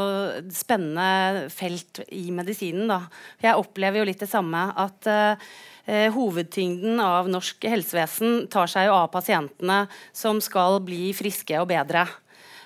[0.53, 2.89] spennende felt i medisinen.
[2.91, 2.99] Da.
[3.41, 4.65] Jeg opplever jo litt det samme.
[4.75, 5.49] At uh,
[5.87, 12.03] hovedtyngden av norsk helsevesen tar seg av pasientene som skal bli friske og bedre.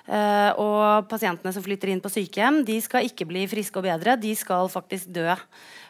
[0.02, 4.16] Eh, og pasientene som flytter inn på sykehjem, de skal ikke bli friske og bedre,
[4.18, 5.28] de skal faktisk dø.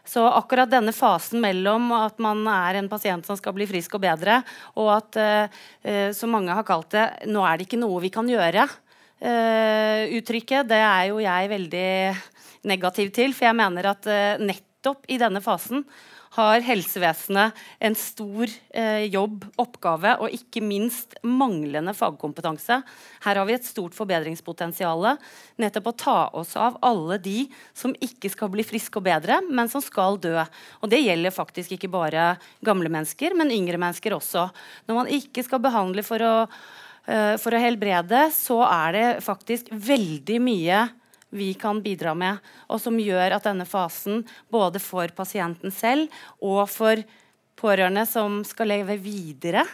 [0.04, 4.02] Så akkurat denne fasen mellom at man er en pasient som skal bli frisk og
[4.04, 4.42] bedre,
[4.76, 8.28] og at, eh, som mange har kalt det, nå er det ikke noe vi kan
[8.28, 8.68] gjøre,
[9.22, 12.16] eh, uttrykket, det er jo jeg veldig
[12.64, 13.32] negativ til.
[13.32, 15.86] For jeg mener at eh, nettopp i denne fasen
[16.32, 22.78] har helsevesenet en stor eh, jobb, oppgave, og ikke minst manglende fagkompetanse.
[23.26, 25.10] Her har vi et stort forbedringspotensial.
[25.60, 27.44] Nettopp å ta oss av alle de
[27.76, 30.38] som ikke skal bli friske og bedre, men som skal dø.
[30.80, 32.32] Og det gjelder faktisk ikke bare
[32.64, 34.48] gamle mennesker, men yngre mennesker også.
[34.88, 39.68] Når man ikke skal behandle for å, uh, for å helbrede, så er det faktisk
[39.72, 40.82] veldig mye
[41.32, 44.22] vi kan bidra med, og som gjør at denne fasen,
[44.52, 46.12] både for pasienten selv
[46.44, 47.00] og for
[47.58, 49.64] pårørende som skal leve videre,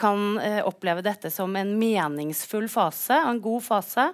[0.00, 4.06] kan eh, oppleve dette som en meningsfull fase, en god fase,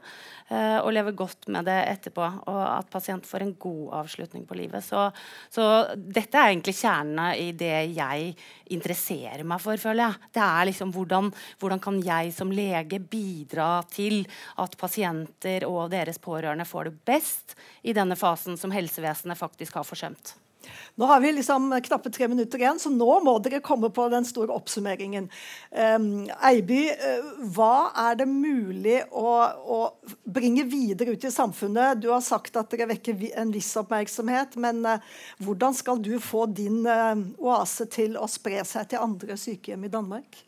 [0.51, 2.26] uh, og leve godt med det etterpå.
[2.51, 4.84] Og at pasient får en god avslutning på livet.
[4.84, 5.09] Så,
[5.53, 8.32] så dette er egentlig kjernen i det jeg
[8.74, 10.32] interesserer meg for, føler jeg.
[10.38, 11.30] Det er liksom hvordan,
[11.62, 14.24] hvordan kan jeg som lege bidra til
[14.62, 19.86] at pasienter og deres pårørende får det best i denne fasen som helsevesenet faktisk har
[19.86, 20.36] forsømt.
[20.96, 24.24] Nå har vi liksom knappe tre minutter igjen, så nå må dere komme på den
[24.24, 25.28] store oppsummeringen.
[25.70, 26.08] Um,
[26.48, 29.34] Eiby, uh, hva er det mulig å,
[29.76, 29.80] å,
[30.24, 32.00] bringe videre ut i samfunnet?
[32.00, 35.14] Du har sagt at dere vekker en viss oppmerksomhet, men uh,
[35.44, 37.12] hvordan skal du få din uh,
[37.44, 40.42] oase til å spre seg til andre sykehjem i Danmark?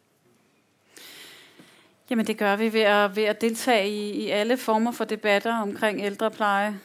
[2.08, 5.52] Jamen Det gjør vi ved å, ved å delta i, i alle former for debatter
[5.60, 6.78] omkring eldrepleie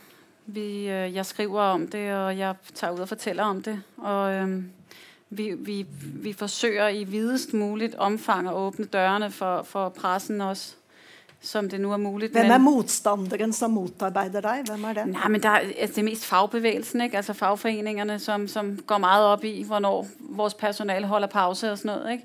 [0.45, 3.81] vi, øh, jeg skriver om det, og jeg tager ud og fortæller om det.
[3.97, 4.63] Og øh,
[5.29, 10.75] vi, vi, vi forsøger i videst muligt omfang at åbne dørene for, for pressen også
[11.43, 12.31] som det nu er muligt.
[12.31, 14.63] Hvem er modstanderen som motarbeider dig?
[14.65, 15.07] Hvem er det?
[15.07, 17.17] Nej, men der er, altså, det er mest fagbevægelsen, ikke?
[17.17, 21.97] altså fagforeningerne, som, som går meget op i, hvornår vores personale holder pause og sådan
[21.97, 22.11] noget.
[22.11, 22.23] Ikke?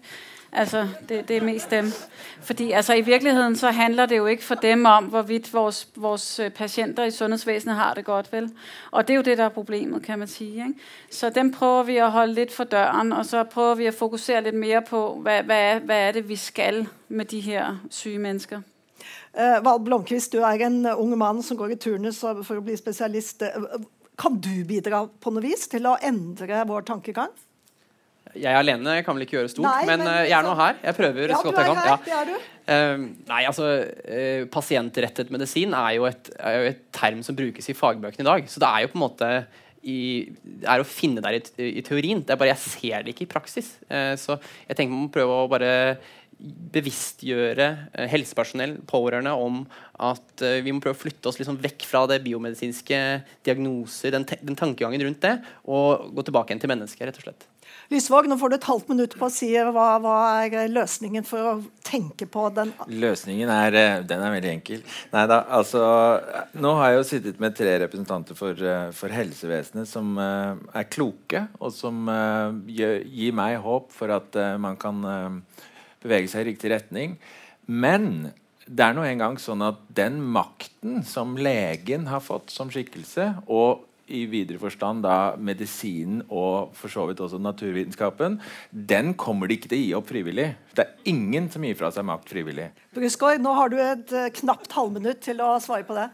[0.53, 1.93] Altså, det, det er mest dem.
[2.41, 6.41] Fordi altså, i virkeligheten så handler det jo ikke for dem om hvorvidt vores, vores
[6.41, 8.33] øh, patienter i sundhedsvæsenet har det godt.
[8.33, 8.51] vel?
[8.91, 10.53] Og det er jo det, der er problemet, kan man sige.
[10.53, 10.81] Ikke?
[11.11, 14.43] Så dem prøver vi at holde litt for døren, og så prøver vi at fokusere
[14.43, 18.19] litt mer på hva, hva, er, hva er det vi skal med de her syke
[18.19, 18.61] mennesker.
[19.35, 22.77] Uh, Val Blomkvist, du er en ung mann som går i turnus for å bli
[22.77, 23.43] spesialist.
[24.19, 27.31] Kan du bidra på noe vis til å endre vår tankegang?
[28.37, 30.81] Jeg alene kan vel ikke gjøre stort, Nei, men, men eh, jeg er nå her.
[30.85, 31.79] Jeg prøver Ja, så godt jeg kan.
[31.79, 31.89] her.
[31.89, 31.99] Ja.
[32.05, 32.49] Det er du.
[32.69, 37.71] Uh, nei, altså uh, Pasientrettet medisin er jo, et, er jo et term som brukes
[37.71, 38.51] i fagbøkene i dag.
[38.53, 39.31] Så det er jo på en måte
[39.89, 39.99] i,
[40.43, 41.43] det er å finne der i,
[41.79, 42.21] i teorien.
[42.21, 43.77] Det er bare jeg ser det ikke i praksis.
[43.89, 44.37] Uh, så
[44.69, 45.73] jeg tenker man må prøve å bare
[46.39, 47.65] bevisstgjøre
[48.13, 49.65] helsepersonell, pårørende, om
[50.07, 53.01] at vi må prøve å flytte oss liksom vekk fra det biomedisinske
[53.49, 55.33] diagnoser, den, den tankegangen rundt det,
[55.67, 57.49] og gå tilbake igjen til mennesket, rett og slett.
[57.89, 61.47] Lysvåg, nå får du et halvt minutt på å si hva, hva er løsningen for
[61.49, 61.53] å
[61.87, 64.83] tenke på den Løsningen er eh, Den er veldig enkel.
[65.15, 65.81] Nei da, altså
[66.61, 70.91] Nå har jeg jo sittet med tre representanter for, eh, for helsevesenet som uh, er
[70.93, 75.01] kloke, og som uh, gir, gir meg håp for at uh, man kan
[76.05, 77.17] bevege seg i riktig retning.
[77.65, 78.29] Men
[78.69, 83.88] det er nå engang sånn at den makten som legen har fått som skikkelse, og
[84.09, 88.39] i videre forstand da medisinen og for så vidt også naturvitenskapen,
[88.71, 90.49] den kommer de ikke til å gi opp frivillig.
[90.75, 92.71] Det er ingen som gir fra seg makt frivillig.
[92.97, 96.09] Brusgaard, nå har du et uh, knapt halvminutt til å svare på det.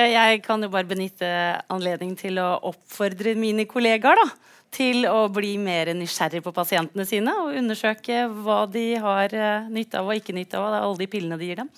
[0.00, 1.28] Jeg kan jo bare benytte
[1.72, 4.26] anledningen til å oppfordre mine kollegaer da,
[4.70, 9.98] til å bli mer nysgjerrig på pasientene sine og undersøke hva de har uh, nytte
[9.98, 11.72] av og ikke nytte av av alle de pillene de gir dem.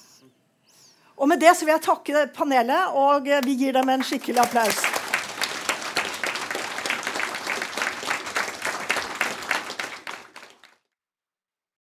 [1.22, 4.91] Og med det så vil jeg takke panelet, og vi gir dem en skikkelig applaus.